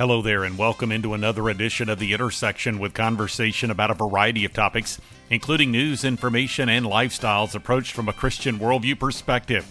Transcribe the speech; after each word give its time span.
Hello 0.00 0.22
there, 0.22 0.44
and 0.44 0.56
welcome 0.56 0.90
into 0.92 1.12
another 1.12 1.50
edition 1.50 1.90
of 1.90 1.98
The 1.98 2.14
Intersection 2.14 2.78
with 2.78 2.94
conversation 2.94 3.70
about 3.70 3.90
a 3.90 3.94
variety 3.94 4.46
of 4.46 4.54
topics, 4.54 4.98
including 5.28 5.70
news, 5.70 6.04
information, 6.04 6.70
and 6.70 6.86
lifestyles 6.86 7.54
approached 7.54 7.92
from 7.92 8.08
a 8.08 8.14
Christian 8.14 8.58
worldview 8.58 8.98
perspective. 8.98 9.66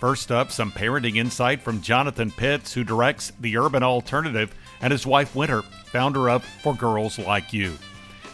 First 0.00 0.32
up, 0.32 0.50
some 0.50 0.72
parenting 0.72 1.18
insight 1.18 1.62
from 1.62 1.82
Jonathan 1.82 2.32
Pitts, 2.32 2.72
who 2.72 2.82
directs 2.82 3.30
The 3.38 3.56
Urban 3.58 3.84
Alternative, 3.84 4.52
and 4.80 4.90
his 4.90 5.06
wife 5.06 5.36
Winter, 5.36 5.62
founder 5.62 6.28
of 6.28 6.44
For 6.44 6.74
Girls 6.74 7.16
Like 7.20 7.52
You. 7.52 7.78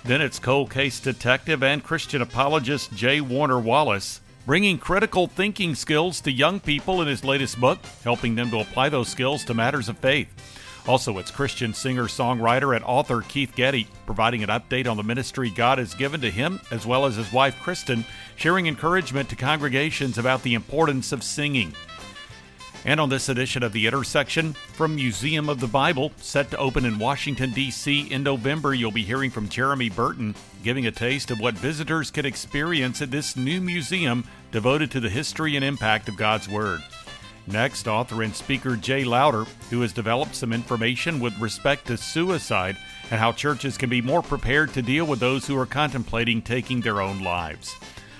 Then 0.05 0.23
it's 0.23 0.39
cold 0.39 0.71
case 0.71 1.01
detective 1.01 1.63
and 1.63 1.85
Christian 1.85 2.23
apologist 2.23 2.95
Jay 2.95 3.21
Warner 3.21 3.61
Wallace, 3.61 4.23
bringing 4.47 4.79
critical 4.79 5.27
thinking 5.27 5.75
skills 5.75 6.23
to 6.23 6.33
young 6.33 6.61
people 6.61 7.03
in 7.03 7.09
his 7.09 7.25
latest 7.25 7.61
book, 7.61 7.81
helping 8.05 8.37
them 8.37 8.49
to 8.53 8.61
apply 8.61 8.89
those 8.89 9.09
skills 9.09 9.45
to 9.45 9.53
matters 9.53 9.91
of 9.91 9.99
faith. 9.99 10.29
Also, 10.87 11.19
it's 11.19 11.33
Christian 11.33 11.75
singer, 11.75 12.05
songwriter, 12.05 12.75
and 12.75 12.85
author 12.85 13.23
Keith 13.23 13.57
Getty 13.57 13.89
providing 14.07 14.45
an 14.45 14.51
update 14.51 14.89
on 14.89 14.97
the 14.97 15.03
ministry 15.03 15.51
God 15.51 15.79
has 15.79 15.95
given 15.95 16.21
to 16.21 16.31
him, 16.31 16.61
as 16.71 16.87
well 16.87 17.07
as 17.07 17.17
his 17.17 17.33
wife 17.33 17.61
Kristyn, 17.61 18.05
sharing 18.37 18.69
encouragement 18.69 19.29
to 19.31 19.37
congregations 19.37 20.17
about 20.17 20.45
the 20.45 20.55
importance 20.55 21.11
of 21.11 21.25
singing. 21.25 21.75
And 22.85 23.01
on 23.01 23.09
this 23.09 23.29
edition 23.29 23.65
of 23.65 23.73
The 23.73 23.89
Intersection, 23.89 24.53
from 24.53 24.95
Museum 24.95 25.49
of 25.49 25.59
the 25.59 25.67
Bible, 25.67 26.13
set 26.19 26.53
to 26.53 26.59
open 26.59 26.85
in 26.85 27.01
Washington, 27.01 27.51
D.C. 27.51 28.13
in 28.13 28.23
November, 28.23 28.73
you'll 28.73 28.93
be 28.93 29.03
hearing 29.03 29.33
from 29.33 29.49
Jeremy 29.49 29.91
Burton, 29.91 30.37
giving 30.63 30.87
a 30.87 30.93
taste 30.93 31.33
of 31.33 31.41
what 31.41 31.55
visitors 31.55 32.13
can 32.13 32.25
experience 32.25 33.03
at 33.03 33.11
this 33.11 33.35
new 33.37 33.61
museum 33.61 34.25
devoted 34.53 34.93
to 34.93 35.01
the 35.01 35.11
history 35.11 35.57
and 35.57 35.65
impact 35.65 36.09
of 36.09 36.17
God's 36.17 36.49
Word. 36.49 36.81
Next, 37.49 37.87
author 37.87 38.23
and 38.23 38.35
speaker 38.35 38.75
Jay 38.77 39.05
Lowder, 39.05 39.45
who 39.71 39.81
has 39.83 39.93
developed 39.93 40.35
some 40.35 40.53
information 40.53 41.21
with 41.21 41.39
respect 41.39 41.87
to 41.87 41.97
suicide 41.97 42.77
and 43.11 43.21
how 43.21 43.31
churches 43.31 43.79
can 43.79 43.89
be 43.89 44.03
more 44.03 44.23
prepared 44.23 44.73
to 44.75 44.83
deal 44.83 45.05
with 45.07 45.21
those 45.21 45.47
who 45.47 45.57
are 45.57 45.67
contemplating 45.67 46.43
taking 46.43 46.81
their 46.81 47.01
own 47.01 47.23
lives. 47.23 47.75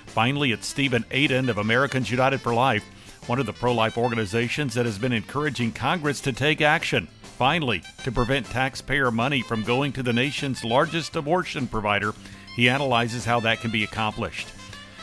Finally, 0.05 0.53
it's 0.53 0.65
Stephen 0.65 1.03
Aden 1.11 1.49
of 1.49 1.57
Americans 1.57 2.09
United 2.09 2.39
for 2.39 2.53
Life, 2.53 2.85
one 3.27 3.39
of 3.39 3.45
the 3.45 3.53
pro 3.53 3.73
life 3.73 3.97
organizations 3.97 4.73
that 4.73 4.85
has 4.85 4.97
been 4.97 5.11
encouraging 5.11 5.73
Congress 5.73 6.21
to 6.21 6.31
take 6.31 6.61
action, 6.61 7.09
finally, 7.21 7.83
to 8.03 8.11
prevent 8.11 8.45
taxpayer 8.45 9.11
money 9.11 9.41
from 9.41 9.61
going 9.63 9.91
to 9.91 10.03
the 10.03 10.13
nation's 10.13 10.63
largest 10.63 11.17
abortion 11.17 11.67
provider. 11.67 12.13
He 12.55 12.69
analyzes 12.69 13.25
how 13.25 13.41
that 13.41 13.59
can 13.59 13.71
be 13.71 13.83
accomplished. 13.83 14.47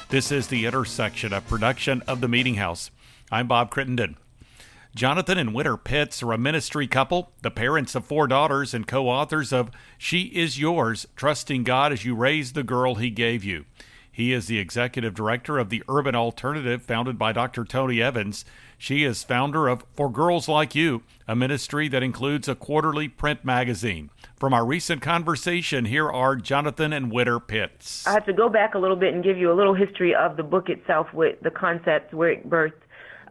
This 0.08 0.32
is 0.32 0.46
the 0.46 0.64
intersection 0.64 1.34
of 1.34 1.46
production 1.46 2.02
of 2.08 2.22
the 2.22 2.28
Meeting 2.28 2.54
House. 2.54 2.90
I'm 3.30 3.48
Bob 3.48 3.70
Crittenden. 3.70 4.16
Jonathan 4.94 5.38
and 5.38 5.54
Winter 5.54 5.76
Pitts 5.76 6.22
are 6.22 6.32
a 6.32 6.38
ministry 6.38 6.86
couple, 6.86 7.32
the 7.42 7.50
parents 7.50 7.94
of 7.94 8.04
four 8.04 8.28
daughters 8.28 8.74
and 8.74 8.86
co 8.86 9.08
authors 9.08 9.52
of 9.52 9.70
She 9.98 10.24
Is 10.24 10.60
Yours 10.60 11.06
Trusting 11.16 11.64
God 11.64 11.90
as 11.92 12.04
You 12.04 12.14
Raise 12.14 12.52
the 12.52 12.62
Girl 12.62 12.96
He 12.96 13.10
Gave 13.10 13.42
You. 13.42 13.64
He 14.12 14.32
is 14.32 14.46
the 14.46 14.60
executive 14.60 15.14
director 15.14 15.58
of 15.58 15.70
the 15.70 15.82
Urban 15.88 16.14
Alternative, 16.14 16.80
founded 16.80 17.18
by 17.18 17.32
Dr. 17.32 17.64
Tony 17.64 18.00
Evans. 18.00 18.44
She 18.78 19.02
is 19.02 19.24
founder 19.24 19.66
of 19.66 19.84
For 19.96 20.08
Girls 20.08 20.46
Like 20.46 20.76
You, 20.76 21.02
a 21.26 21.34
ministry 21.34 21.88
that 21.88 22.04
includes 22.04 22.46
a 22.46 22.54
quarterly 22.54 23.08
print 23.08 23.44
magazine. 23.44 24.10
From 24.38 24.54
our 24.54 24.64
recent 24.64 25.02
conversation, 25.02 25.86
here 25.86 26.08
are 26.08 26.36
Jonathan 26.36 26.92
and 26.92 27.10
Winter 27.10 27.40
Pitts. 27.40 28.06
I 28.06 28.12
have 28.12 28.26
to 28.26 28.32
go 28.32 28.48
back 28.48 28.74
a 28.74 28.78
little 28.78 28.96
bit 28.96 29.14
and 29.14 29.24
give 29.24 29.38
you 29.38 29.50
a 29.50 29.56
little 29.56 29.74
history 29.74 30.14
of 30.14 30.36
the 30.36 30.44
book 30.44 30.68
itself 30.68 31.12
with 31.12 31.40
the 31.40 31.50
concept 31.50 32.14
where 32.14 32.30
it 32.30 32.48
birthed 32.48 32.74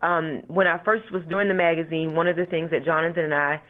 um, 0.04 0.42
when 0.48 0.68
I 0.68 0.84
first 0.84 1.12
was 1.12 1.24
doing 1.30 1.48
the 1.48 1.54
magazine, 1.54 2.14
one 2.14 2.28
of 2.28 2.36
the 2.36 2.46
things 2.46 2.70
that 2.72 2.84
Jonathan 2.84 3.24
and 3.24 3.34
I 3.34 3.62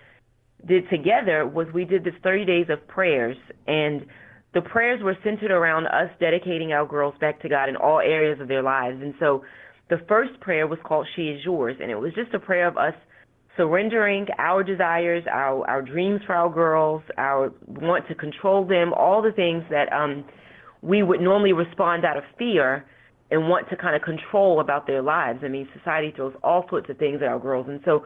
did 0.68 0.90
together 0.90 1.46
was 1.46 1.68
we 1.74 1.86
did 1.86 2.04
this 2.04 2.14
30 2.24 2.46
days 2.46 2.66
of 2.70 2.86
prayers, 2.88 3.38
and 3.68 4.06
the 4.54 4.62
prayers 4.62 5.02
were 5.04 5.16
centered 5.24 5.52
around 5.52 5.86
us 5.88 6.10
dedicating 6.20 6.74
our 6.74 6.88
girls 6.88 7.14
back 7.22 7.42
to 7.42 7.50
God 7.50 7.70
in 7.70 7.76
all 7.76 8.00
areas 8.00 8.42
of 8.42 8.48
their 8.48 8.64
lives. 8.64 8.98
And 9.02 9.14
so 9.20 9.44
the 9.90 9.98
first 10.08 10.40
prayer 10.40 10.66
was 10.66 10.80
called 10.84 11.08
She 11.16 11.24
Is 11.24 11.46
Yours, 11.46 11.78
and 11.80 11.92
it 11.92 11.96
was 11.96 12.14
just 12.14 12.34
a 12.34 12.40
prayer 12.40 12.68
of 12.68 12.78
us 12.78 12.96
surrendering 13.56 14.26
our 14.40 14.64
desires, 14.64 15.24
our, 15.32 15.68
our 15.70 15.84
dreams 15.84 16.22
for 16.26 16.34
our 16.34 16.52
girls, 16.52 17.04
our 17.20 17.54
want 17.68 18.08
to 18.08 18.16
control 18.16 18.66
them, 18.66 18.92
all 18.94 19.22
the 19.22 19.32
things 19.32 19.64
that 19.70 19.94
um, 19.94 20.26
we 20.82 21.04
would 21.04 21.22
normally 21.22 21.54
respond 21.54 22.04
out 22.04 22.18
of 22.18 22.24
fear 22.40 22.86
and 23.34 23.50
want 23.50 23.68
to 23.70 23.76
kind 23.76 23.96
of 23.96 24.04
control 24.04 24.60
about 24.60 24.86
their 24.86 25.02
lives. 25.02 25.40
I 25.44 25.48
mean, 25.48 25.68
society 25.76 26.14
throws 26.16 26.36
all 26.44 26.66
sorts 26.70 26.88
of 26.90 26.98
things 26.98 27.18
at 27.24 27.28
our 27.28 27.40
girls, 27.40 27.66
and 27.68 27.82
so 27.84 28.04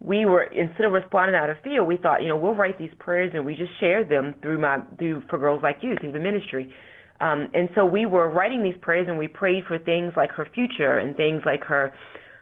we 0.00 0.24
were 0.24 0.44
instead 0.44 0.86
of 0.86 0.92
responding 0.92 1.36
out 1.36 1.50
of 1.50 1.58
fear, 1.62 1.84
we 1.84 1.98
thought, 1.98 2.22
you 2.22 2.28
know, 2.28 2.36
we'll 2.36 2.54
write 2.54 2.78
these 2.78 2.92
prayers 2.98 3.32
and 3.34 3.44
we 3.44 3.54
just 3.54 3.78
share 3.78 4.02
them 4.02 4.34
through 4.40 4.58
my 4.58 4.78
through 4.98 5.22
for 5.28 5.38
girls 5.38 5.62
like 5.62 5.76
you 5.82 5.94
through 6.00 6.12
the 6.12 6.18
ministry. 6.18 6.72
Um, 7.20 7.48
and 7.52 7.68
so 7.74 7.84
we 7.84 8.06
were 8.06 8.30
writing 8.30 8.62
these 8.62 8.80
prayers 8.80 9.06
and 9.08 9.18
we 9.18 9.28
prayed 9.28 9.64
for 9.68 9.78
things 9.78 10.14
like 10.16 10.30
her 10.30 10.48
future 10.54 10.98
and 10.98 11.14
things 11.16 11.42
like 11.44 11.62
her 11.64 11.92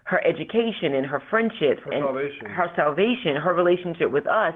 her 0.05 0.25
education 0.25 0.95
and 0.95 1.05
her 1.05 1.21
friendships 1.29 1.83
her 1.85 1.93
and 1.93 2.05
salvation. 2.05 2.47
her 2.47 2.71
salvation, 2.77 3.37
her 3.43 3.53
relationship 3.53 4.11
with 4.13 4.27
us, 4.29 4.55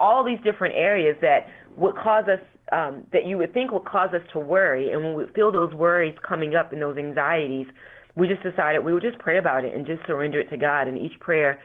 all 0.00 0.24
these 0.24 0.40
different 0.42 0.74
areas 0.74 1.16
that 1.20 1.48
would 1.76 1.94
cause 1.96 2.24
us 2.24 2.40
um, 2.72 3.04
that 3.12 3.26
you 3.26 3.38
would 3.38 3.52
think 3.54 3.72
would 3.72 3.84
cause 3.84 4.10
us 4.14 4.22
to 4.32 4.38
worry. 4.38 4.92
And 4.92 5.02
when 5.02 5.14
we 5.14 5.24
feel 5.34 5.50
those 5.52 5.72
worries 5.74 6.16
coming 6.26 6.54
up 6.54 6.72
and 6.72 6.82
those 6.82 6.96
anxieties, 6.96 7.66
we 8.14 8.28
just 8.28 8.42
decided 8.42 8.84
we 8.84 8.92
would 8.92 9.02
just 9.02 9.18
pray 9.18 9.38
about 9.38 9.64
it 9.64 9.74
and 9.74 9.86
just 9.86 10.00
surrender 10.06 10.40
it 10.40 10.50
to 10.50 10.56
God. 10.56 10.88
And 10.88 10.98
each 10.98 11.18
prayer 11.20 11.60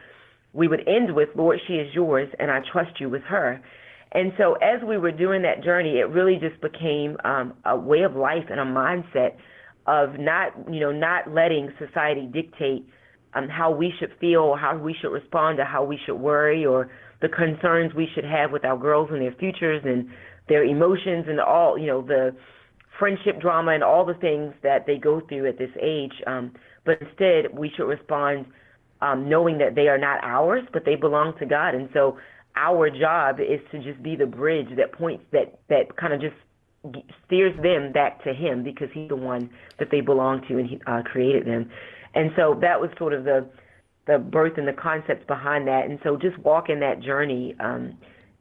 we 0.52 0.68
would 0.68 0.86
end 0.88 1.14
with, 1.14 1.30
Lord, 1.34 1.58
she 1.66 1.74
is 1.74 1.92
yours, 1.94 2.28
and 2.38 2.50
I 2.50 2.60
trust 2.72 3.00
you 3.00 3.10
with 3.10 3.22
her. 3.22 3.60
And 4.12 4.32
so 4.38 4.54
as 4.54 4.80
we 4.86 4.96
were 4.96 5.10
doing 5.10 5.42
that 5.42 5.64
journey, 5.64 5.98
it 5.98 6.08
really 6.08 6.38
just 6.40 6.60
became 6.60 7.16
um, 7.24 7.54
a 7.64 7.76
way 7.76 8.02
of 8.02 8.14
life 8.14 8.44
and 8.48 8.60
a 8.60 8.64
mindset 8.64 9.36
of 9.86 10.18
not, 10.18 10.52
you 10.72 10.78
know, 10.78 10.92
not 10.92 11.32
letting 11.34 11.70
society 11.84 12.28
dictate 12.32 12.86
um, 13.34 13.48
how 13.48 13.72
we 13.72 13.92
should 13.98 14.12
feel 14.20 14.40
or 14.40 14.56
how 14.56 14.78
we 14.78 14.94
should 15.00 15.10
respond 15.10 15.58
to 15.58 15.64
how 15.64 15.84
we 15.84 15.98
should 16.06 16.14
worry 16.14 16.64
or 16.64 16.90
the 17.20 17.28
concerns 17.28 17.92
we 17.94 18.08
should 18.14 18.24
have 18.24 18.52
with 18.52 18.64
our 18.64 18.78
girls 18.78 19.08
and 19.10 19.20
their 19.20 19.32
futures 19.32 19.82
and 19.84 20.08
their 20.48 20.64
emotions 20.64 21.26
and 21.28 21.40
all 21.40 21.78
you 21.78 21.86
know 21.86 22.02
the 22.02 22.34
friendship 22.98 23.40
drama 23.40 23.72
and 23.72 23.82
all 23.82 24.04
the 24.04 24.14
things 24.14 24.54
that 24.62 24.86
they 24.86 24.96
go 24.96 25.20
through 25.20 25.48
at 25.48 25.58
this 25.58 25.70
age. 25.80 26.12
Um, 26.26 26.52
but 26.84 27.00
instead, 27.00 27.56
we 27.56 27.70
should 27.76 27.86
respond 27.86 28.46
um, 29.00 29.28
knowing 29.28 29.58
that 29.58 29.74
they 29.74 29.88
are 29.88 29.98
not 29.98 30.22
ours, 30.22 30.62
but 30.72 30.84
they 30.84 30.94
belong 30.94 31.36
to 31.38 31.46
God. 31.46 31.74
And 31.74 31.88
so, 31.92 32.18
our 32.56 32.88
job 32.88 33.40
is 33.40 33.60
to 33.72 33.82
just 33.82 34.00
be 34.00 34.14
the 34.14 34.26
bridge 34.26 34.68
that 34.76 34.92
points 34.92 35.24
that 35.32 35.58
that 35.68 35.96
kind 35.96 36.12
of 36.12 36.20
just 36.20 36.36
steers 37.26 37.56
them 37.62 37.90
back 37.92 38.22
to 38.24 38.32
Him 38.32 38.62
because 38.62 38.88
He's 38.92 39.08
the 39.08 39.16
one 39.16 39.50
that 39.78 39.90
they 39.90 40.00
belong 40.00 40.42
to 40.48 40.58
and 40.58 40.68
He 40.68 40.80
uh, 40.86 41.02
created 41.02 41.46
them. 41.46 41.70
And 42.14 42.30
so 42.36 42.56
that 42.60 42.80
was 42.80 42.90
sort 42.98 43.12
of 43.12 43.24
the 43.24 43.48
the 44.06 44.18
birth 44.18 44.58
and 44.58 44.68
the 44.68 44.72
concepts 44.72 45.26
behind 45.26 45.66
that. 45.66 45.86
And 45.86 45.98
so, 46.04 46.16
just 46.16 46.38
walking 46.38 46.80
that 46.80 47.00
journey. 47.00 47.56
Um, 47.58 47.98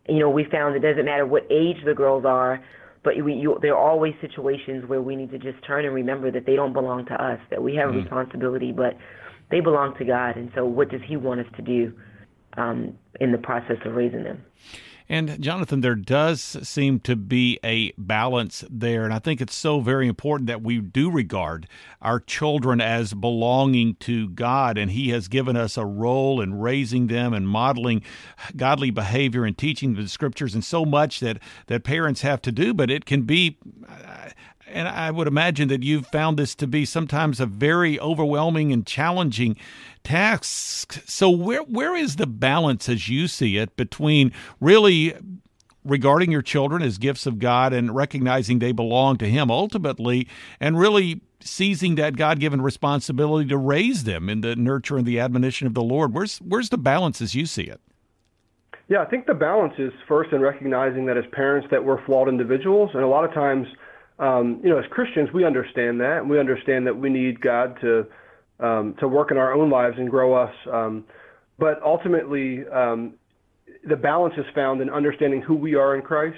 you 0.07 0.19
know, 0.19 0.29
we 0.29 0.43
found 0.45 0.75
it 0.75 0.79
doesn't 0.79 1.05
matter 1.05 1.25
what 1.25 1.45
age 1.49 1.77
the 1.85 1.93
girls 1.93 2.25
are, 2.25 2.63
but 3.03 3.21
we, 3.23 3.33
you, 3.33 3.57
there 3.61 3.75
are 3.75 3.91
always 3.91 4.13
situations 4.21 4.87
where 4.87 5.01
we 5.01 5.15
need 5.15 5.31
to 5.31 5.37
just 5.37 5.63
turn 5.65 5.85
and 5.85 5.93
remember 5.93 6.31
that 6.31 6.45
they 6.45 6.55
don't 6.55 6.73
belong 6.73 7.05
to 7.07 7.13
us, 7.13 7.39
that 7.49 7.61
we 7.61 7.75
have 7.75 7.89
mm-hmm. 7.89 7.99
a 7.99 8.01
responsibility, 8.01 8.71
but 8.71 8.97
they 9.51 9.59
belong 9.59 9.95
to 9.97 10.05
God. 10.05 10.35
And 10.35 10.51
so, 10.55 10.65
what 10.65 10.89
does 10.89 11.01
He 11.05 11.17
want 11.17 11.41
us 11.41 11.47
to 11.55 11.61
do 11.61 11.93
um, 12.57 12.97
in 13.19 13.31
the 13.31 13.37
process 13.37 13.77
of 13.85 13.93
raising 13.95 14.23
them? 14.23 14.43
And 15.09 15.41
Jonathan, 15.41 15.81
there 15.81 15.95
does 15.95 16.41
seem 16.41 16.99
to 17.01 17.15
be 17.15 17.59
a 17.63 17.91
balance 17.97 18.63
there. 18.69 19.03
And 19.03 19.13
I 19.13 19.19
think 19.19 19.41
it's 19.41 19.55
so 19.55 19.79
very 19.79 20.07
important 20.07 20.47
that 20.47 20.61
we 20.61 20.79
do 20.79 21.11
regard 21.11 21.67
our 22.01 22.19
children 22.19 22.79
as 22.81 23.13
belonging 23.13 23.95
to 23.95 24.29
God. 24.29 24.77
And 24.77 24.91
He 24.91 25.09
has 25.09 25.27
given 25.27 25.57
us 25.57 25.77
a 25.77 25.85
role 25.85 26.41
in 26.41 26.59
raising 26.59 27.07
them 27.07 27.33
and 27.33 27.47
modeling 27.47 28.01
godly 28.55 28.91
behavior 28.91 29.45
and 29.45 29.57
teaching 29.57 29.95
the 29.95 30.07
scriptures 30.07 30.53
and 30.53 30.63
so 30.63 30.85
much 30.85 31.19
that, 31.19 31.39
that 31.67 31.83
parents 31.83 32.21
have 32.21 32.41
to 32.43 32.51
do. 32.51 32.73
But 32.73 32.89
it 32.89 33.05
can 33.05 33.23
be 33.23 33.57
and 34.67 34.87
I 34.87 35.11
would 35.11 35.27
imagine 35.27 35.67
that 35.69 35.83
you've 35.83 36.07
found 36.07 36.37
this 36.37 36.55
to 36.55 36.67
be 36.67 36.85
sometimes 36.85 37.39
a 37.39 37.45
very 37.45 37.99
overwhelming 37.99 38.71
and 38.71 38.85
challenging 38.85 39.57
task. 40.03 41.01
So 41.05 41.29
where 41.29 41.63
where 41.63 41.95
is 41.95 42.15
the 42.15 42.27
balance 42.27 42.89
as 42.89 43.09
you 43.09 43.27
see 43.27 43.57
it 43.57 43.75
between 43.75 44.31
really 44.59 45.15
regarding 45.85 46.31
your 46.31 46.41
children 46.41 46.81
as 46.81 46.97
gifts 46.97 47.25
of 47.25 47.39
God 47.39 47.73
and 47.73 47.93
recognizing 47.93 48.59
they 48.59 48.71
belong 48.71 49.17
to 49.17 49.25
him 49.25 49.51
ultimately 49.51 50.27
and 50.59 50.79
really 50.79 51.21
seizing 51.41 51.95
that 51.95 52.15
God-given 52.15 52.61
responsibility 52.61 53.49
to 53.49 53.57
raise 53.57 54.05
them 54.05 54.29
in 54.29 54.39
the 54.39 54.55
nurture 54.55 54.97
and 54.97 55.05
the 55.05 55.19
admonition 55.19 55.67
of 55.67 55.73
the 55.73 55.83
Lord. 55.83 56.13
Where's 56.13 56.37
where's 56.37 56.69
the 56.69 56.77
balance 56.77 57.21
as 57.21 57.35
you 57.35 57.45
see 57.45 57.63
it? 57.63 57.81
Yeah, 58.89 59.01
I 59.01 59.05
think 59.05 59.25
the 59.25 59.33
balance 59.33 59.73
is 59.77 59.91
first 60.07 60.33
in 60.33 60.41
recognizing 60.41 61.05
that 61.05 61.17
as 61.17 61.23
parents 61.31 61.67
that 61.71 61.83
we're 61.83 62.03
flawed 62.05 62.27
individuals 62.27 62.91
and 62.93 63.03
a 63.03 63.07
lot 63.07 63.23
of 63.23 63.33
times 63.33 63.67
um, 64.19 64.61
you 64.63 64.69
know, 64.69 64.77
as 64.77 64.85
Christians, 64.91 65.29
we 65.33 65.45
understand 65.45 65.99
that, 66.01 66.19
and 66.19 66.29
we 66.29 66.39
understand 66.39 66.85
that 66.87 66.95
we 66.95 67.09
need 67.09 67.41
God 67.41 67.77
to 67.81 68.05
um, 68.59 68.95
to 68.99 69.07
work 69.07 69.31
in 69.31 69.37
our 69.37 69.53
own 69.53 69.69
lives 69.69 69.95
and 69.97 70.09
grow 70.09 70.33
us. 70.33 70.53
Um, 70.71 71.05
but 71.59 71.81
ultimately, 71.83 72.63
um, 72.67 73.15
the 73.87 73.95
balance 73.95 74.35
is 74.37 74.45
found 74.55 74.81
in 74.81 74.89
understanding 74.89 75.41
who 75.41 75.55
we 75.55 75.75
are 75.75 75.95
in 75.95 76.01
Christ 76.01 76.37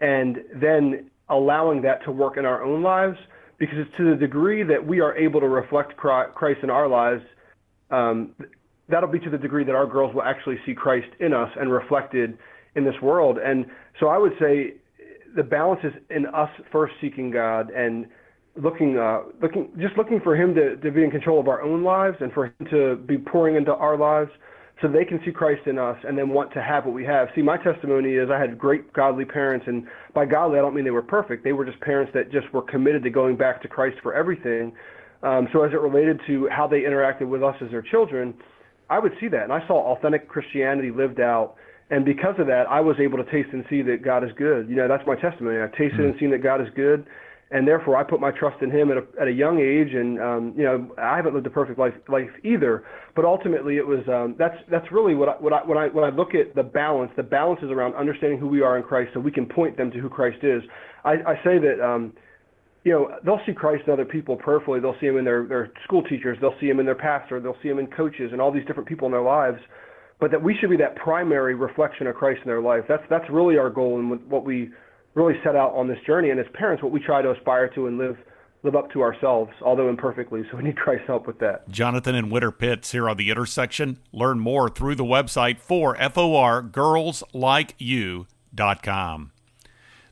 and 0.00 0.38
then 0.54 1.10
allowing 1.28 1.82
that 1.82 2.02
to 2.04 2.12
work 2.12 2.36
in 2.36 2.44
our 2.44 2.62
own 2.62 2.82
lives 2.82 3.16
because 3.58 3.76
it's 3.78 3.96
to 3.98 4.10
the 4.10 4.16
degree 4.16 4.62
that 4.62 4.84
we 4.84 5.00
are 5.00 5.14
able 5.16 5.40
to 5.40 5.48
reflect 5.48 5.96
Christ 5.96 6.60
in 6.62 6.70
our 6.70 6.88
lives, 6.88 7.22
um, 7.90 8.34
that'll 8.88 9.10
be 9.10 9.18
to 9.20 9.30
the 9.30 9.38
degree 9.38 9.64
that 9.64 9.74
our 9.74 9.86
girls 9.86 10.14
will 10.14 10.22
actually 10.22 10.56
see 10.64 10.74
Christ 10.74 11.08
in 11.20 11.34
us 11.34 11.50
and 11.60 11.70
reflected 11.70 12.38
in 12.74 12.84
this 12.84 12.94
world. 13.02 13.36
And 13.38 13.66
so 13.98 14.08
I 14.08 14.16
would 14.16 14.32
say 14.40 14.74
the 15.34 15.42
balance 15.42 15.80
is 15.84 15.92
in 16.10 16.26
us 16.26 16.50
first 16.72 16.94
seeking 17.00 17.30
God 17.30 17.70
and 17.70 18.06
looking, 18.56 18.98
uh, 18.98 19.20
looking, 19.40 19.70
just 19.78 19.96
looking 19.96 20.20
for 20.20 20.36
Him 20.36 20.54
to, 20.54 20.76
to 20.76 20.90
be 20.90 21.04
in 21.04 21.10
control 21.10 21.40
of 21.40 21.48
our 21.48 21.62
own 21.62 21.82
lives 21.82 22.16
and 22.20 22.32
for 22.32 22.46
Him 22.46 22.66
to 22.70 22.96
be 22.96 23.18
pouring 23.18 23.56
into 23.56 23.72
our 23.72 23.96
lives 23.96 24.30
so 24.80 24.88
they 24.88 25.04
can 25.04 25.20
see 25.24 25.30
Christ 25.30 25.66
in 25.66 25.78
us 25.78 25.96
and 26.06 26.16
then 26.16 26.30
want 26.30 26.52
to 26.54 26.62
have 26.62 26.86
what 26.86 26.94
we 26.94 27.04
have. 27.04 27.28
See, 27.34 27.42
my 27.42 27.58
testimony 27.58 28.14
is 28.14 28.30
I 28.30 28.38
had 28.38 28.58
great 28.58 28.92
godly 28.92 29.24
parents, 29.24 29.66
and 29.68 29.86
by 30.14 30.24
godly, 30.24 30.58
I 30.58 30.62
don't 30.62 30.74
mean 30.74 30.84
they 30.84 30.90
were 30.90 31.02
perfect. 31.02 31.44
They 31.44 31.52
were 31.52 31.64
just 31.64 31.80
parents 31.80 32.12
that 32.14 32.32
just 32.32 32.52
were 32.52 32.62
committed 32.62 33.02
to 33.04 33.10
going 33.10 33.36
back 33.36 33.60
to 33.62 33.68
Christ 33.68 33.98
for 34.02 34.14
everything. 34.14 34.72
Um, 35.22 35.48
so, 35.52 35.62
as 35.64 35.72
it 35.72 35.80
related 35.80 36.18
to 36.28 36.48
how 36.48 36.66
they 36.66 36.80
interacted 36.80 37.28
with 37.28 37.42
us 37.42 37.54
as 37.60 37.70
their 37.70 37.82
children, 37.82 38.32
I 38.88 38.98
would 38.98 39.12
see 39.20 39.28
that, 39.28 39.44
and 39.44 39.52
I 39.52 39.66
saw 39.66 39.94
authentic 39.94 40.28
Christianity 40.28 40.90
lived 40.90 41.20
out. 41.20 41.56
And 41.90 42.04
because 42.04 42.36
of 42.38 42.46
that, 42.46 42.64
I 42.68 42.80
was 42.80 42.96
able 43.00 43.18
to 43.18 43.30
taste 43.30 43.48
and 43.52 43.64
see 43.68 43.82
that 43.82 44.04
God 44.04 44.22
is 44.22 44.30
good. 44.38 44.68
You 44.68 44.76
know, 44.76 44.88
that's 44.88 45.02
my 45.06 45.16
testimony. 45.16 45.58
I've 45.58 45.72
tasted 45.72 45.98
mm-hmm. 45.98 46.10
and 46.10 46.20
seen 46.20 46.30
that 46.30 46.42
God 46.42 46.60
is 46.60 46.68
good 46.76 47.06
and 47.52 47.66
therefore 47.66 47.96
I 47.96 48.04
put 48.04 48.20
my 48.20 48.30
trust 48.30 48.62
in 48.62 48.70
Him 48.70 48.90
at 48.90 48.96
a, 48.96 49.04
at 49.20 49.28
a 49.28 49.32
young 49.32 49.58
age. 49.58 49.92
And 49.94 50.20
um, 50.20 50.54
you 50.56 50.64
know, 50.64 50.88
I 50.98 51.16
haven't 51.16 51.34
lived 51.34 51.46
a 51.46 51.50
perfect 51.50 51.78
life 51.78 51.94
life 52.08 52.30
either, 52.44 52.84
but 53.16 53.24
ultimately 53.24 53.76
it 53.76 53.86
was 53.86 54.00
um, 54.08 54.36
that's 54.38 54.56
that's 54.70 54.90
really 54.92 55.14
what 55.14 55.28
I, 55.28 55.32
what 55.32 55.52
I 55.52 55.64
when 55.64 55.78
I 55.78 55.88
when 55.88 56.04
I 56.04 56.14
look 56.14 56.34
at 56.34 56.54
the 56.54 56.62
balance. 56.62 57.10
The 57.16 57.22
balance 57.22 57.60
is 57.62 57.70
around 57.70 57.94
understanding 57.94 58.38
who 58.38 58.48
we 58.48 58.62
are 58.62 58.76
in 58.76 58.82
Christ, 58.82 59.10
so 59.14 59.20
we 59.20 59.32
can 59.32 59.46
point 59.46 59.76
them 59.76 59.90
to 59.90 59.98
who 59.98 60.08
Christ 60.08 60.38
is. 60.42 60.62
I, 61.04 61.12
I 61.26 61.34
say 61.44 61.58
that. 61.58 61.84
Um, 61.84 62.12
you 62.82 62.92
know, 62.92 63.10
they'll 63.26 63.40
see 63.44 63.52
Christ 63.52 63.82
in 63.86 63.92
other 63.92 64.06
people 64.06 64.36
prayerfully. 64.36 64.80
They'll 64.80 64.96
see 65.02 65.06
him 65.06 65.18
in 65.18 65.24
their, 65.26 65.44
their 65.46 65.70
school 65.84 66.02
teachers. 66.02 66.38
They'll 66.40 66.54
see 66.58 66.70
him 66.70 66.80
in 66.80 66.86
their 66.86 66.94
pastor. 66.94 67.38
They'll 67.38 67.58
see 67.62 67.68
him 67.68 67.78
in 67.78 67.86
coaches 67.88 68.30
and 68.32 68.40
all 68.40 68.50
these 68.50 68.64
different 68.64 68.88
people 68.88 69.04
in 69.04 69.12
their 69.12 69.20
lives. 69.20 69.58
But 70.20 70.30
that 70.30 70.42
we 70.42 70.54
should 70.60 70.70
be 70.70 70.76
that 70.76 70.96
primary 70.96 71.54
reflection 71.54 72.06
of 72.06 72.14
Christ 72.14 72.40
in 72.44 72.48
their 72.48 72.60
life. 72.60 72.84
That's 72.88 73.02
that's 73.08 73.28
really 73.30 73.58
our 73.58 73.70
goal 73.70 73.98
and 73.98 74.20
what 74.28 74.44
we 74.44 74.70
really 75.14 75.34
set 75.42 75.56
out 75.56 75.74
on 75.74 75.88
this 75.88 75.98
journey. 76.06 76.30
And 76.30 76.38
as 76.38 76.46
parents, 76.52 76.82
what 76.82 76.92
we 76.92 77.00
try 77.00 77.22
to 77.22 77.32
aspire 77.32 77.68
to 77.68 77.86
and 77.86 77.98
live 77.98 78.16
live 78.62 78.76
up 78.76 78.92
to 78.92 79.00
ourselves, 79.00 79.50
although 79.62 79.88
imperfectly. 79.88 80.42
So 80.50 80.58
we 80.58 80.64
need 80.64 80.76
Christ's 80.76 81.06
help 81.06 81.26
with 81.26 81.38
that. 81.38 81.66
Jonathan 81.70 82.14
and 82.14 82.30
Winter 82.30 82.52
Pitts 82.52 82.92
here 82.92 83.08
on 83.08 83.16
the 83.16 83.30
intersection. 83.30 83.98
Learn 84.12 84.38
more 84.38 84.68
through 84.68 84.96
the 84.96 85.04
website 85.04 85.58
for 85.58 85.96
FOR 85.96 86.62
girlslikeyou.com. 86.62 89.32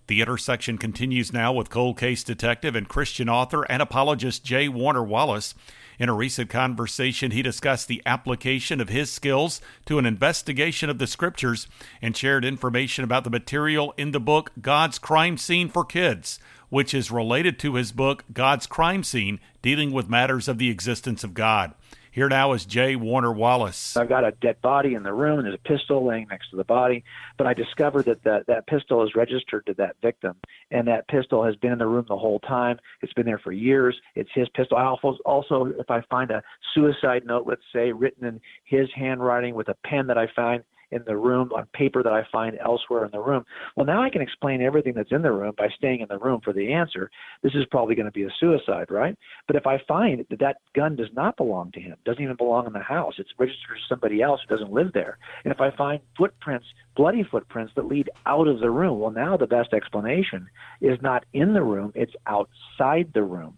The 0.08 0.22
intersection 0.22 0.78
continues 0.78 1.34
now 1.34 1.52
with 1.52 1.68
cold 1.68 1.98
case 1.98 2.24
detective 2.24 2.74
and 2.74 2.88
Christian 2.88 3.28
author 3.28 3.64
and 3.64 3.82
apologist 3.82 4.42
Jay 4.42 4.66
Warner 4.66 5.04
Wallace. 5.04 5.54
In 5.98 6.08
a 6.08 6.14
recent 6.14 6.48
conversation, 6.48 7.30
he 7.30 7.42
discussed 7.42 7.88
the 7.88 8.00
application 8.06 8.80
of 8.80 8.88
his 8.88 9.12
skills 9.12 9.60
to 9.84 9.98
an 9.98 10.06
investigation 10.06 10.88
of 10.88 10.96
the 10.96 11.06
scriptures 11.06 11.68
and 12.00 12.16
shared 12.16 12.46
information 12.46 13.04
about 13.04 13.24
the 13.24 13.30
material 13.30 13.92
in 13.98 14.12
the 14.12 14.20
book 14.20 14.50
God's 14.62 14.98
Crime 14.98 15.36
Scene 15.36 15.68
for 15.68 15.84
Kids, 15.84 16.38
which 16.70 16.94
is 16.94 17.10
related 17.10 17.58
to 17.58 17.74
his 17.74 17.92
book 17.92 18.24
God's 18.32 18.66
Crime 18.66 19.04
Scene, 19.04 19.38
dealing 19.60 19.92
with 19.92 20.08
matters 20.08 20.48
of 20.48 20.56
the 20.56 20.70
existence 20.70 21.22
of 21.22 21.34
God. 21.34 21.74
Here 22.18 22.28
now 22.28 22.52
is 22.52 22.66
Jay 22.66 22.96
Warner 22.96 23.30
Wallace. 23.30 23.96
I've 23.96 24.08
got 24.08 24.24
a 24.24 24.32
dead 24.32 24.60
body 24.60 24.94
in 24.94 25.04
the 25.04 25.12
room, 25.12 25.38
and 25.38 25.46
there's 25.46 25.54
a 25.54 25.68
pistol 25.68 26.04
laying 26.04 26.26
next 26.28 26.50
to 26.50 26.56
the 26.56 26.64
body. 26.64 27.04
But 27.36 27.46
I 27.46 27.54
discovered 27.54 28.06
that 28.06 28.24
that, 28.24 28.48
that 28.48 28.66
pistol 28.66 29.04
is 29.04 29.14
registered 29.14 29.64
to 29.66 29.74
that 29.74 29.94
victim, 30.02 30.34
and 30.72 30.88
that 30.88 31.06
pistol 31.06 31.44
has 31.44 31.54
been 31.54 31.70
in 31.70 31.78
the 31.78 31.86
room 31.86 32.06
the 32.08 32.18
whole 32.18 32.40
time. 32.40 32.80
It's 33.02 33.12
been 33.12 33.24
there 33.24 33.38
for 33.38 33.52
years. 33.52 33.96
It's 34.16 34.30
his 34.34 34.48
pistol. 34.48 34.78
I 34.78 34.86
also, 34.86 35.16
also 35.24 35.66
if 35.78 35.88
I 35.92 36.00
find 36.10 36.32
a 36.32 36.42
suicide 36.74 37.24
note, 37.24 37.44
let's 37.46 37.62
say, 37.72 37.92
written 37.92 38.26
in 38.26 38.40
his 38.64 38.88
handwriting 38.96 39.54
with 39.54 39.68
a 39.68 39.76
pen 39.86 40.08
that 40.08 40.18
I 40.18 40.26
find, 40.34 40.64
in 40.90 41.02
the 41.06 41.16
room 41.16 41.52
on 41.52 41.66
paper 41.72 42.02
that 42.02 42.12
I 42.12 42.26
find 42.30 42.58
elsewhere 42.64 43.04
in 43.04 43.10
the 43.10 43.20
room. 43.20 43.44
Well, 43.76 43.86
now 43.86 44.02
I 44.02 44.10
can 44.10 44.22
explain 44.22 44.62
everything 44.62 44.94
that's 44.94 45.12
in 45.12 45.22
the 45.22 45.32
room 45.32 45.54
by 45.56 45.68
staying 45.76 46.00
in 46.00 46.08
the 46.08 46.18
room 46.18 46.40
for 46.42 46.52
the 46.52 46.72
answer. 46.72 47.10
This 47.42 47.54
is 47.54 47.64
probably 47.70 47.94
going 47.94 48.06
to 48.06 48.12
be 48.12 48.24
a 48.24 48.30
suicide, 48.40 48.90
right? 48.90 49.16
But 49.46 49.56
if 49.56 49.66
I 49.66 49.78
find 49.86 50.24
that 50.30 50.40
that 50.40 50.56
gun 50.74 50.96
does 50.96 51.10
not 51.12 51.36
belong 51.36 51.72
to 51.72 51.80
him, 51.80 51.96
doesn't 52.04 52.22
even 52.22 52.36
belong 52.36 52.66
in 52.66 52.72
the 52.72 52.80
house, 52.80 53.14
it's 53.18 53.30
registered 53.38 53.76
to 53.76 53.88
somebody 53.88 54.22
else 54.22 54.40
who 54.46 54.54
doesn't 54.54 54.72
live 54.72 54.92
there, 54.92 55.18
and 55.44 55.52
if 55.52 55.60
I 55.60 55.70
find 55.76 56.00
footprints, 56.16 56.66
bloody 56.96 57.22
footprints 57.22 57.72
that 57.76 57.86
lead 57.86 58.10
out 58.26 58.48
of 58.48 58.60
the 58.60 58.70
room, 58.70 58.98
well, 58.98 59.10
now 59.10 59.36
the 59.36 59.46
best 59.46 59.72
explanation 59.72 60.48
is 60.80 60.98
not 61.02 61.24
in 61.32 61.54
the 61.54 61.62
room, 61.62 61.92
it's 61.94 62.14
outside 62.26 63.10
the 63.14 63.22
room. 63.22 63.56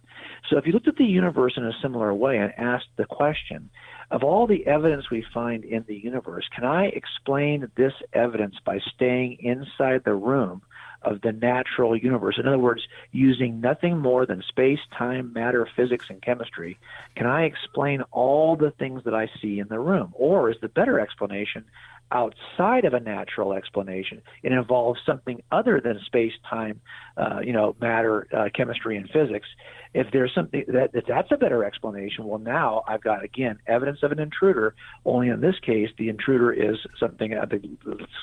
So 0.49 0.59
if 0.59 0.67
you 0.67 0.73
looked 0.73 0.89
at 0.89 0.97
the 0.97 1.05
universe 1.05 1.55
in 1.57 1.65
a 1.65 1.73
similar 1.81 2.13
way 2.13 2.39
and 2.39 2.53
asked 2.59 2.89
the 2.97 3.05
question, 3.05 3.71
of 4.11 4.25
all 4.25 4.47
the 4.47 4.67
evidence 4.67 5.11
we 5.11 5.25
find 5.33 5.65
in 5.65 5.85
the 5.87 5.97
universe, 5.97 6.49
can 6.55 6.65
I 6.65 6.87
explain 6.87 7.71
this 7.77 7.93
evidence 8.13 8.57
by 8.65 8.81
staying 8.95 9.39
inside 9.41 10.03
the 10.05 10.15
room 10.15 10.63
of 11.03 11.21
the 11.21 11.33
natural 11.33 11.97
universe? 11.97 12.37
In 12.39 12.49
other 12.49 12.59
words, 12.59 12.83
using 13.13 13.61
nothing 13.61 13.99
more 13.99 14.27
than 14.27 14.43
space, 14.49 14.81
time, 14.97 15.33
matter, 15.33 15.69
physics, 15.77 16.07
and 16.09 16.21
chemistry. 16.21 16.79
Can 17.15 17.27
I 17.27 17.45
explain 17.45 18.03
all 18.11 18.57
the 18.57 18.73
things 18.73 19.05
that 19.05 19.15
I 19.15 19.29
see 19.41 19.61
in 19.61 19.69
the 19.69 19.79
room? 19.79 20.13
Or 20.15 20.51
is 20.51 20.57
the 20.61 20.69
better 20.69 20.99
explanation 20.99 21.65
outside 22.13 22.85
of 22.85 22.95
a 22.95 23.01
natural 23.01 23.53
explanation. 23.53 24.23
It 24.43 24.53
involves 24.53 25.01
something 25.07 25.43
other 25.51 25.81
than 25.81 26.01
space, 26.07 26.33
time, 26.49 26.81
uh, 27.17 27.41
you 27.43 27.53
know, 27.53 27.77
matter, 27.81 28.27
uh, 28.37 28.49
chemistry, 28.55 28.97
and 28.97 29.09
physics. 29.11 29.49
If 29.93 30.09
there's 30.13 30.33
something 30.35 30.65
that 30.69 30.91
if 30.95 31.05
that's 31.07 31.33
a 31.33 31.37
better 31.37 31.65
explanation, 31.65 32.25
well, 32.25 32.39
now 32.39 32.85
I've 32.87 33.03
got 33.03 33.25
again 33.25 33.59
evidence 33.67 33.99
of 34.03 34.13
an 34.13 34.21
intruder. 34.21 34.75
Only 35.05 35.29
in 35.29 35.41
this 35.41 35.57
case, 35.61 35.91
the 35.99 36.09
intruder 36.09 36.53
is 36.53 36.77
something 36.99 37.33
at 37.33 37.51
the 37.51 37.61